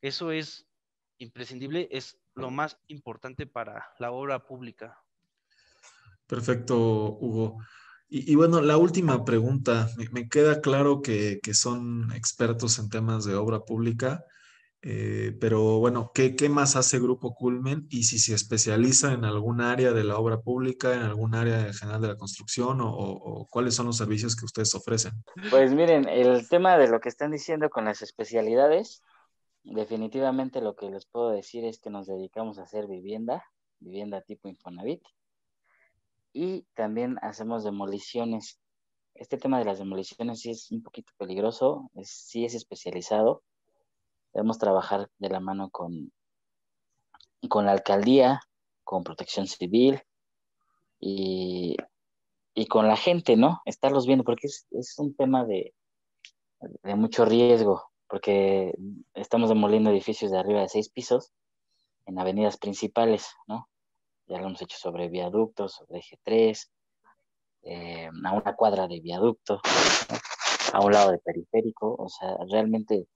Eso 0.00 0.30
es 0.30 0.66
imprescindible, 1.18 1.88
es 1.90 2.18
lo 2.34 2.50
más 2.50 2.78
importante 2.86 3.46
para 3.46 3.92
la 3.98 4.12
obra 4.12 4.46
pública. 4.46 5.02
Perfecto, 6.26 6.76
Hugo. 7.20 7.58
Y, 8.10 8.34
bueno, 8.36 8.62
la 8.62 8.78
última 8.78 9.22
pregunta. 9.24 9.90
Me, 10.12 10.28
queda 10.28 10.62
claro 10.62 11.02
que, 11.02 11.40
son 11.52 12.10
expertos 12.14 12.78
en 12.78 12.88
temas 12.88 13.26
de 13.26 13.34
obra 13.34 13.60
pública, 13.60 14.24
eh, 14.80 15.36
pero 15.38 15.78
bueno, 15.78 16.10
¿qué, 16.14 16.34
más 16.48 16.74
hace 16.76 16.98
Grupo 17.00 17.34
Culmen? 17.34 17.86
Y 17.90 18.04
si 18.04 18.18
se 18.18 18.34
especializa 18.34 19.12
en 19.12 19.26
algún 19.26 19.60
área 19.60 19.92
de 19.92 20.04
la 20.04 20.16
obra 20.16 20.40
pública, 20.40 20.94
en 20.94 21.02
algún 21.02 21.34
área 21.34 21.70
general 21.74 22.00
de 22.00 22.08
la 22.08 22.16
construcción, 22.16 22.78
o, 22.80 23.46
cuáles 23.50 23.74
son 23.74 23.86
los 23.86 23.98
servicios 23.98 24.34
que 24.36 24.46
ustedes 24.46 24.74
ofrecen. 24.74 25.12
Pues 25.50 25.74
miren, 25.74 26.08
el 26.08 26.48
tema 26.48 26.78
de 26.78 26.88
lo 26.88 27.00
que 27.00 27.10
están 27.10 27.30
diciendo 27.30 27.68
con 27.68 27.84
las 27.84 28.00
especialidades, 28.00 29.02
definitivamente 29.64 30.62
lo 30.62 30.76
que 30.76 30.88
les 30.88 31.04
puedo 31.04 31.28
decir 31.28 31.66
es 31.66 31.78
que 31.78 31.90
nos 31.90 32.06
dedicamos 32.06 32.58
a 32.58 32.62
hacer 32.62 32.86
vivienda, 32.86 33.44
vivienda 33.80 34.22
tipo 34.22 34.48
Infonavit 34.48 35.02
y 36.32 36.62
también 36.74 37.18
hacemos 37.22 37.64
demoliciones. 37.64 38.60
Este 39.14 39.38
tema 39.38 39.58
de 39.58 39.64
las 39.64 39.78
demoliciones 39.78 40.40
sí 40.40 40.50
es 40.50 40.70
un 40.70 40.82
poquito 40.82 41.12
peligroso, 41.18 41.90
es, 41.94 42.10
sí 42.10 42.44
es 42.44 42.54
especializado. 42.54 43.42
Debemos 44.32 44.58
trabajar 44.58 45.10
de 45.18 45.28
la 45.30 45.40
mano 45.40 45.70
con, 45.70 46.12
con 47.48 47.66
la 47.66 47.72
alcaldía, 47.72 48.40
con 48.84 49.04
protección 49.04 49.46
civil 49.46 50.02
y, 51.00 51.76
con 52.68 52.88
la 52.88 52.96
gente, 52.96 53.36
¿no? 53.36 53.62
Estarlos 53.64 54.06
viendo, 54.06 54.24
porque 54.24 54.48
es, 54.48 54.66
es 54.72 54.98
un 54.98 55.14
tema 55.14 55.44
de, 55.44 55.74
de 56.82 56.94
mucho 56.96 57.24
riesgo, 57.24 57.84
porque 58.08 58.74
estamos 59.14 59.48
demoliendo 59.48 59.90
edificios 59.90 60.30
de 60.30 60.38
arriba 60.38 60.60
de 60.62 60.68
seis 60.68 60.88
pisos 60.88 61.32
en 62.06 62.18
avenidas 62.18 62.56
principales, 62.56 63.28
¿no? 63.46 63.68
Ya 64.28 64.38
lo 64.38 64.46
hemos 64.46 64.62
hecho 64.62 64.76
sobre 64.76 65.08
viaductos, 65.08 65.72
sobre 65.72 66.00
eje 66.00 66.18
3, 66.22 66.70
eh, 67.62 68.10
a 68.24 68.32
una 68.32 68.54
cuadra 68.54 68.86
de 68.86 69.00
viaducto, 69.00 69.60
a 70.72 70.80
un 70.80 70.92
lado 70.92 71.12
de 71.12 71.18
periférico, 71.18 71.94
o 71.98 72.08
sea, 72.08 72.36
realmente 72.50 73.06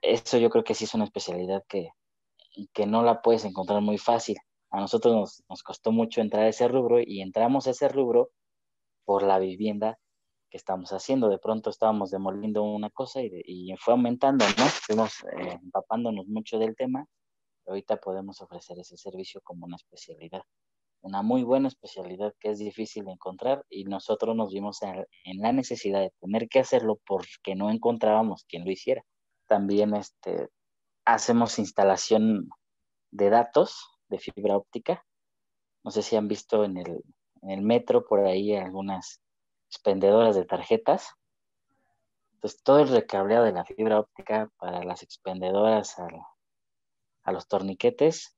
eso 0.00 0.38
yo 0.38 0.50
creo 0.50 0.64
que 0.64 0.74
sí 0.74 0.84
es 0.84 0.94
una 0.94 1.04
especialidad 1.04 1.64
que, 1.68 1.90
que 2.72 2.86
no 2.86 3.02
la 3.02 3.22
puedes 3.22 3.44
encontrar 3.44 3.80
muy 3.80 3.98
fácil. 3.98 4.36
A 4.70 4.80
nosotros 4.80 5.14
nos, 5.14 5.44
nos 5.48 5.62
costó 5.62 5.92
mucho 5.92 6.20
entrar 6.20 6.44
a 6.44 6.48
ese 6.48 6.68
rubro 6.68 7.00
y 7.00 7.20
entramos 7.20 7.66
a 7.66 7.70
ese 7.70 7.88
rubro 7.88 8.30
por 9.04 9.22
la 9.22 9.38
vivienda 9.38 9.98
que 10.50 10.56
estamos 10.56 10.92
haciendo. 10.92 11.28
De 11.28 11.38
pronto 11.38 11.70
estábamos 11.70 12.10
demoliendo 12.10 12.62
una 12.62 12.90
cosa 12.90 13.20
y, 13.22 13.30
y 13.44 13.76
fue 13.76 13.94
aumentando, 13.94 14.44
¿no? 14.58 14.64
Fuimos 14.66 15.24
eh, 15.24 15.58
empapándonos 15.62 16.26
mucho 16.26 16.58
del 16.58 16.76
tema 16.76 17.06
ahorita 17.66 17.96
podemos 17.96 18.40
ofrecer 18.40 18.78
ese 18.78 18.96
servicio 18.96 19.40
como 19.42 19.66
una 19.66 19.76
especialidad, 19.76 20.42
una 21.00 21.22
muy 21.22 21.42
buena 21.42 21.68
especialidad 21.68 22.34
que 22.40 22.50
es 22.50 22.58
difícil 22.58 23.04
de 23.04 23.12
encontrar 23.12 23.64
y 23.68 23.84
nosotros 23.84 24.34
nos 24.34 24.52
vimos 24.52 24.80
en, 24.82 25.06
la 25.38 25.52
necesidad 25.52 26.00
de 26.00 26.12
tener 26.20 26.48
que 26.48 26.60
hacerlo 26.60 26.98
porque 27.06 27.54
no 27.54 27.70
encontrábamos 27.70 28.44
quien 28.44 28.64
lo 28.64 28.70
hiciera. 28.70 29.04
También 29.46 29.94
este, 29.94 30.48
hacemos 31.04 31.58
instalación 31.58 32.48
de 33.10 33.30
datos 33.30 33.86
de 34.08 34.18
fibra 34.18 34.56
óptica. 34.56 35.04
No 35.82 35.90
sé 35.90 36.02
si 36.02 36.16
han 36.16 36.28
visto 36.28 36.64
en 36.64 36.78
el, 36.78 37.02
en 37.42 37.50
el 37.50 37.60
metro 37.60 38.06
por 38.06 38.20
ahí 38.20 38.56
algunas 38.56 39.20
expendedoras 39.68 40.36
de 40.36 40.46
tarjetas. 40.46 41.10
Entonces, 42.32 42.62
todo 42.62 42.80
el 42.80 42.88
recableado 42.88 43.44
de 43.44 43.52
la 43.52 43.64
fibra 43.64 44.00
óptica 44.00 44.50
para 44.56 44.82
las 44.82 45.02
expendedoras 45.02 45.98
al, 45.98 46.14
a 47.24 47.32
los 47.32 47.48
torniquetes, 47.48 48.36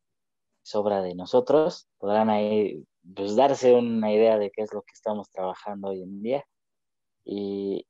sobra 0.63 1.03
de 1.03 1.15
nosotros, 1.15 1.89
podrán 1.99 2.31
ahí 2.31 2.85
pues, 3.15 3.37
darse 3.37 3.75
una 3.75 4.13
idea 4.13 4.39
de 4.39 4.51
qué 4.51 4.63
es 4.63 4.73
lo 4.73 4.83
que 4.83 4.93
estamos 4.95 5.31
trabajando 5.31 5.89
hoy 5.89 6.03
en 6.03 6.23
día. 6.23 6.45
Y 7.25 7.87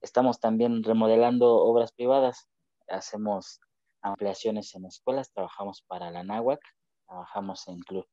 estamos 0.00 0.38
también 0.38 0.82
remodelando 0.84 1.56
obras 1.56 1.92
privadas, 1.92 2.48
hacemos 2.88 3.60
ampliaciones 4.02 4.74
en 4.74 4.84
escuelas, 4.84 5.32
trabajamos 5.32 5.82
para 5.82 6.10
la 6.10 6.22
NAWAC, 6.22 6.60
trabajamos 7.06 7.66
en, 7.68 7.80
club, 7.80 8.06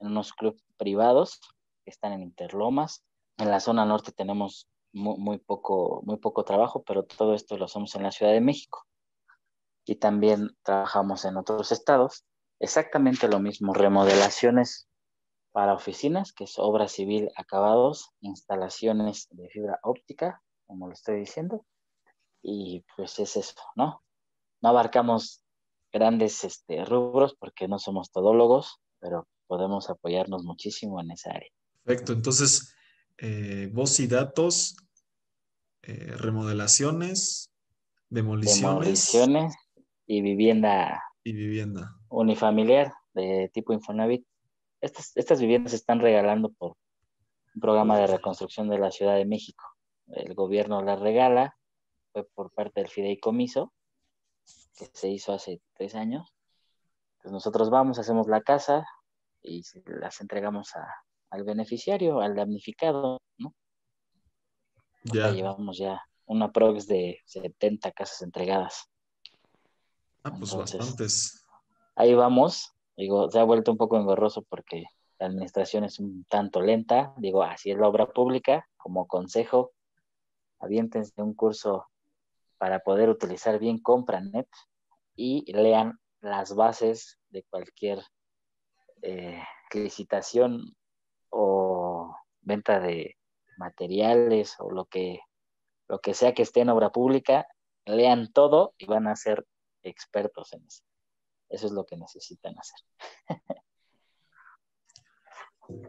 en 0.00 0.08
unos 0.08 0.32
clubes 0.32 0.62
privados 0.76 1.40
que 1.84 1.90
están 1.90 2.12
en 2.12 2.22
Interlomas. 2.22 3.04
En 3.36 3.50
la 3.50 3.60
zona 3.60 3.84
norte 3.84 4.10
tenemos 4.10 4.68
muy, 4.92 5.16
muy, 5.18 5.38
poco, 5.38 6.02
muy 6.04 6.16
poco 6.16 6.44
trabajo, 6.44 6.82
pero 6.82 7.04
todo 7.04 7.34
esto 7.34 7.56
lo 7.56 7.66
hacemos 7.66 7.94
en 7.94 8.02
la 8.02 8.10
Ciudad 8.10 8.32
de 8.32 8.40
México 8.40 8.87
y 9.88 9.96
también 9.96 10.54
trabajamos 10.62 11.24
en 11.24 11.38
otros 11.38 11.72
estados. 11.72 12.26
Exactamente 12.60 13.26
lo 13.26 13.40
mismo, 13.40 13.72
remodelaciones 13.72 14.86
para 15.50 15.72
oficinas, 15.72 16.34
que 16.34 16.44
es 16.44 16.58
obra 16.58 16.88
civil 16.88 17.30
acabados, 17.36 18.10
instalaciones 18.20 19.28
de 19.30 19.48
fibra 19.48 19.78
óptica, 19.82 20.42
como 20.66 20.88
lo 20.88 20.92
estoy 20.92 21.20
diciendo, 21.20 21.64
y 22.42 22.84
pues 22.96 23.18
es 23.18 23.36
eso, 23.38 23.54
¿no? 23.76 24.02
No 24.60 24.68
abarcamos 24.68 25.42
grandes 25.90 26.44
este, 26.44 26.84
rubros 26.84 27.34
porque 27.34 27.66
no 27.66 27.78
somos 27.78 28.10
todólogos, 28.10 28.80
pero 29.00 29.26
podemos 29.46 29.88
apoyarnos 29.88 30.44
muchísimo 30.44 31.00
en 31.00 31.12
esa 31.12 31.30
área. 31.30 31.50
Perfecto, 31.82 32.12
entonces, 32.12 32.74
eh, 33.16 33.70
voz 33.72 33.98
y 34.00 34.06
datos, 34.06 34.76
eh, 35.80 36.12
remodelaciones, 36.18 37.50
demoliciones. 38.10 39.12
Demoliciones, 39.12 39.54
y 40.08 40.22
vivienda, 40.22 41.04
y 41.22 41.32
vivienda 41.32 41.94
unifamiliar 42.08 42.92
de 43.12 43.50
tipo 43.52 43.72
Infonavit. 43.72 44.26
Estas, 44.80 45.16
estas 45.16 45.40
viviendas 45.40 45.72
se 45.72 45.76
están 45.76 46.00
regalando 46.00 46.50
por 46.50 46.76
un 47.54 47.60
programa 47.60 47.98
de 47.98 48.06
reconstrucción 48.06 48.68
de 48.68 48.78
la 48.78 48.90
Ciudad 48.90 49.16
de 49.16 49.26
México. 49.26 49.64
El 50.06 50.34
gobierno 50.34 50.82
las 50.82 50.98
regala, 50.98 51.56
fue 52.12 52.24
por 52.34 52.50
parte 52.52 52.80
del 52.80 52.88
fideicomiso, 52.88 53.72
que 54.76 54.86
se 54.92 55.08
hizo 55.10 55.34
hace 55.34 55.60
tres 55.74 55.94
años. 55.94 56.34
Entonces 57.16 57.32
nosotros 57.32 57.68
vamos, 57.68 57.98
hacemos 57.98 58.28
la 58.28 58.40
casa 58.40 58.86
y 59.42 59.62
las 59.84 60.20
entregamos 60.20 60.72
al 61.30 61.44
beneficiario, 61.44 62.20
al 62.20 62.34
damnificado, 62.34 63.20
¿no? 63.36 63.54
Ya. 65.04 65.30
llevamos 65.30 65.78
ya 65.78 66.00
una 66.26 66.50
prox 66.50 66.86
de 66.86 67.20
70 67.26 67.92
casas 67.92 68.22
entregadas. 68.22 68.90
Ah, 70.28 70.36
pues 70.38 70.54
bastantes. 70.54 71.46
Ahí 71.96 72.14
vamos. 72.14 72.74
Digo, 72.96 73.30
se 73.30 73.38
ha 73.38 73.44
vuelto 73.44 73.72
un 73.72 73.78
poco 73.78 73.96
engorroso 73.96 74.42
porque 74.42 74.84
la 75.18 75.26
administración 75.26 75.84
es 75.84 75.98
un 75.98 76.24
tanto 76.28 76.60
lenta. 76.60 77.14
Digo, 77.16 77.42
así 77.42 77.70
es 77.70 77.78
la 77.78 77.88
obra 77.88 78.06
pública. 78.06 78.68
Como 78.76 79.06
consejo, 79.06 79.72
aviéntense 80.58 81.22
un 81.22 81.34
curso 81.34 81.86
para 82.58 82.80
poder 82.80 83.08
utilizar 83.08 83.58
bien 83.58 83.78
CompraNet 83.78 84.48
y 85.14 85.50
lean 85.52 85.98
las 86.20 86.54
bases 86.54 87.18
de 87.30 87.44
cualquier 87.44 88.02
eh, 89.02 89.42
licitación 89.72 90.76
o 91.30 92.14
venta 92.40 92.80
de 92.80 93.16
materiales 93.56 94.56
o 94.58 94.70
lo 94.70 94.86
que, 94.86 95.20
lo 95.88 96.00
que 96.00 96.14
sea 96.14 96.34
que 96.34 96.42
esté 96.42 96.60
en 96.60 96.70
obra 96.70 96.90
pública, 96.90 97.46
lean 97.84 98.32
todo 98.32 98.74
y 98.78 98.86
van 98.86 99.06
a 99.06 99.16
ser 99.16 99.46
expertos 99.88 100.52
en 100.52 100.64
eso. 100.66 100.82
Eso 101.48 101.66
es 101.66 101.72
lo 101.72 101.84
que 101.84 101.96
necesitan 101.96 102.54
hacer. 102.58 102.80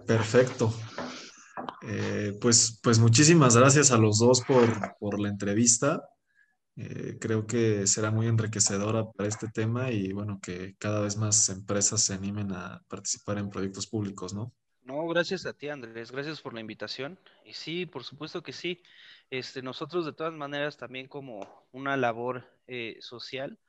Perfecto. 0.06 0.74
Eh, 1.82 2.38
pues, 2.39 2.80
pues 2.82 3.00
muchísimas 3.00 3.56
gracias 3.56 3.91
a 3.91 3.97
los 3.97 4.20
dos 4.20 4.41
por, 4.41 4.97
por 5.00 5.20
la 5.20 5.30
entrevista. 5.30 6.10
Eh, 6.76 7.18
creo 7.20 7.45
que 7.45 7.88
será 7.88 8.10
muy 8.10 8.28
enriquecedora 8.28 9.12
para 9.12 9.28
este 9.28 9.50
tema 9.50 9.91
y 9.91 10.14
bueno, 10.14 10.39
que 10.41 10.76
cada 10.78 11.02
vez 11.02 11.18
más 11.18 11.50
empresas 11.50 12.02
se 12.02 12.14
animen 12.14 12.54
a 12.54 12.82
participar 12.88 13.38
en 13.38 13.50
proyectos 13.50 13.88
públicos, 13.88 14.34
¿no? 14.34 14.54
No, 14.84 15.06
gracias 15.08 15.45
a 15.45 15.54
ti, 15.54 15.68
Andrés. 15.70 16.12
Gracias 16.12 16.41
por 16.41 16.54
la 16.54 16.62
invitación. 16.62 17.20
Y 17.45 17.54
sí, 17.54 17.86
por 17.86 18.04
supuesto 18.04 18.41
que 18.41 18.54
sí. 18.54 18.82
Este, 19.30 19.62
nosotros 19.62 20.06
de 20.06 20.14
todas 20.14 20.34
maneras 20.34 20.78
también 20.78 21.08
como 21.08 21.68
una 21.72 21.97
labor 21.97 22.45
eh, 22.68 22.97
social 23.02 23.60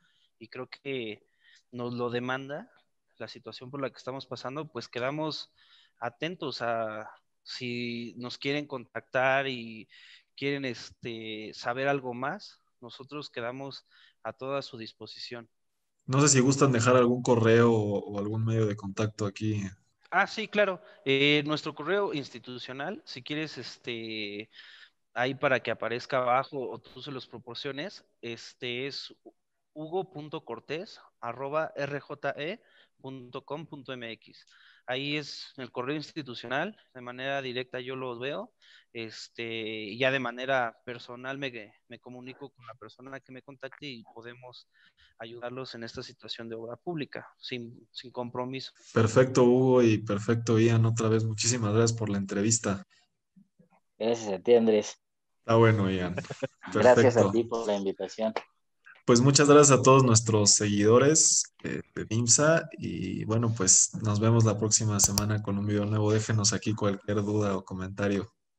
y 0.41 0.49
creo 0.49 0.69
que 0.69 1.23
nos 1.71 1.95
lo 1.95 2.11
demanda 2.11 2.69
la 3.19 3.29
situación 3.29 3.71
por 3.71 3.81
la 3.81 3.91
que 3.91 3.99
estamos 3.99 4.27
pasando, 4.27 4.67
pues 4.73 4.89
quedamos 4.89 5.53
atentos 5.99 6.63
a 6.63 7.09
si 7.43 8.15
nos 8.17 8.39
quieren 8.39 8.67
contactar 8.67 9.47
y 9.47 9.89
quieren 10.37 10.65
este, 10.65 11.53
saber 11.55 11.87
algo 11.87 12.15
más, 12.15 12.61
nosotros 12.81 13.31
quedamos 13.31 13.87
a 14.23 14.33
toda 14.33 14.63
su 14.63 14.79
disposición. 14.79 15.49
No 16.07 16.21
sé 16.21 16.29
si 16.29 16.41
gustan 16.41 16.73
dejar 16.73 16.97
algún 16.97 17.23
correo 17.23 17.73
o, 17.73 18.19
algún 18.19 18.45
medio 18.45 18.67
de 18.67 18.75
contacto 18.75 19.27
aquí. 19.27 19.63
Ah, 20.11 20.27
sí, 20.27 20.49
claro. 20.49 20.81
Eh, 21.05 21.43
nuestro 21.47 21.75
correo 21.75 22.13
institucional, 22.15 23.03
si 23.05 23.23
quieres, 23.23 23.59
este, 23.59 24.51
ahí 25.13 25.35
para 25.35 25.61
que 25.61 25.71
aparezca 25.71 26.19
abajo 26.19 26.71
o 26.71 26.79
tú 26.79 27.03
se 27.03 27.13
los 27.13 27.27
proporciones, 27.27 28.05
este 28.23 28.87
es 28.87 29.15
hugo.cortés 29.75 31.01
arroba 31.21 31.73
rje.com.mx. 31.77 32.61
Ahí 34.87 35.17
es 35.17 35.53
el 35.57 35.71
correo 35.71 35.95
institucional, 35.95 36.77
de 36.95 37.01
manera 37.01 37.41
directa 37.43 37.81
yo 37.81 37.95
los 37.95 38.19
veo, 38.19 38.53
este, 38.93 39.97
ya 39.97 40.11
de 40.11 40.19
manera 40.19 40.77
personal 40.85 41.39
me, 41.39 41.73
me 41.89 42.01
comunico 42.01 42.51
con 42.51 42.67
la 42.67 42.75
persona 42.75 43.21
que 43.21 43.31
me 43.33 43.43
contacte 43.43 43.87
y 43.87 44.03
podemos 44.03 44.69
ayudarlos 45.19 45.75
en 45.75 45.85
esta 45.85 46.03
situación 46.03 46.49
de 46.49 46.57
obra 46.57 46.77
pública, 46.77 47.29
sin, 47.39 47.87
sin 47.93 48.11
compromiso. 48.11 48.73
Perfecto, 48.93 49.45
Hugo, 49.45 49.83
y 49.83 49.99
perfecto, 49.99 50.59
Ian. 50.59 50.87
Otra 50.87 51.09
vez, 51.09 51.25
muchísimas 51.25 51.73
gracias 51.73 51.97
por 51.97 52.09
la 52.09 52.19
entrevista. 52.19 52.85
Gracias 53.99 54.33
a 54.33 54.43
ti, 54.43 54.55
Andrés. 54.55 54.99
Está 55.39 55.55
bueno, 55.57 55.91
Ian. 55.91 56.17
Gracias 56.73 57.17
a 57.17 57.31
ti 57.31 57.45
por 57.45 57.67
la 57.67 57.77
invitación. 57.77 58.33
Pues 59.11 59.23
muchas 59.23 59.49
gracias 59.49 59.77
a 59.77 59.83
todos 59.83 60.05
nuestros 60.05 60.53
seguidores 60.53 61.43
de 61.65 61.83
IMSA 62.11 62.69
y 62.79 63.25
bueno, 63.25 63.53
pues 63.57 63.91
nos 64.05 64.21
vemos 64.21 64.45
la 64.45 64.57
próxima 64.57 65.01
semana 65.01 65.43
con 65.43 65.59
un 65.59 65.67
video 65.67 65.85
nuevo. 65.85 66.13
Déjenos 66.13 66.53
aquí 66.53 66.75
cualquier 66.75 67.17
duda 67.17 67.57
o 67.57 67.65
comentario. 67.65 68.33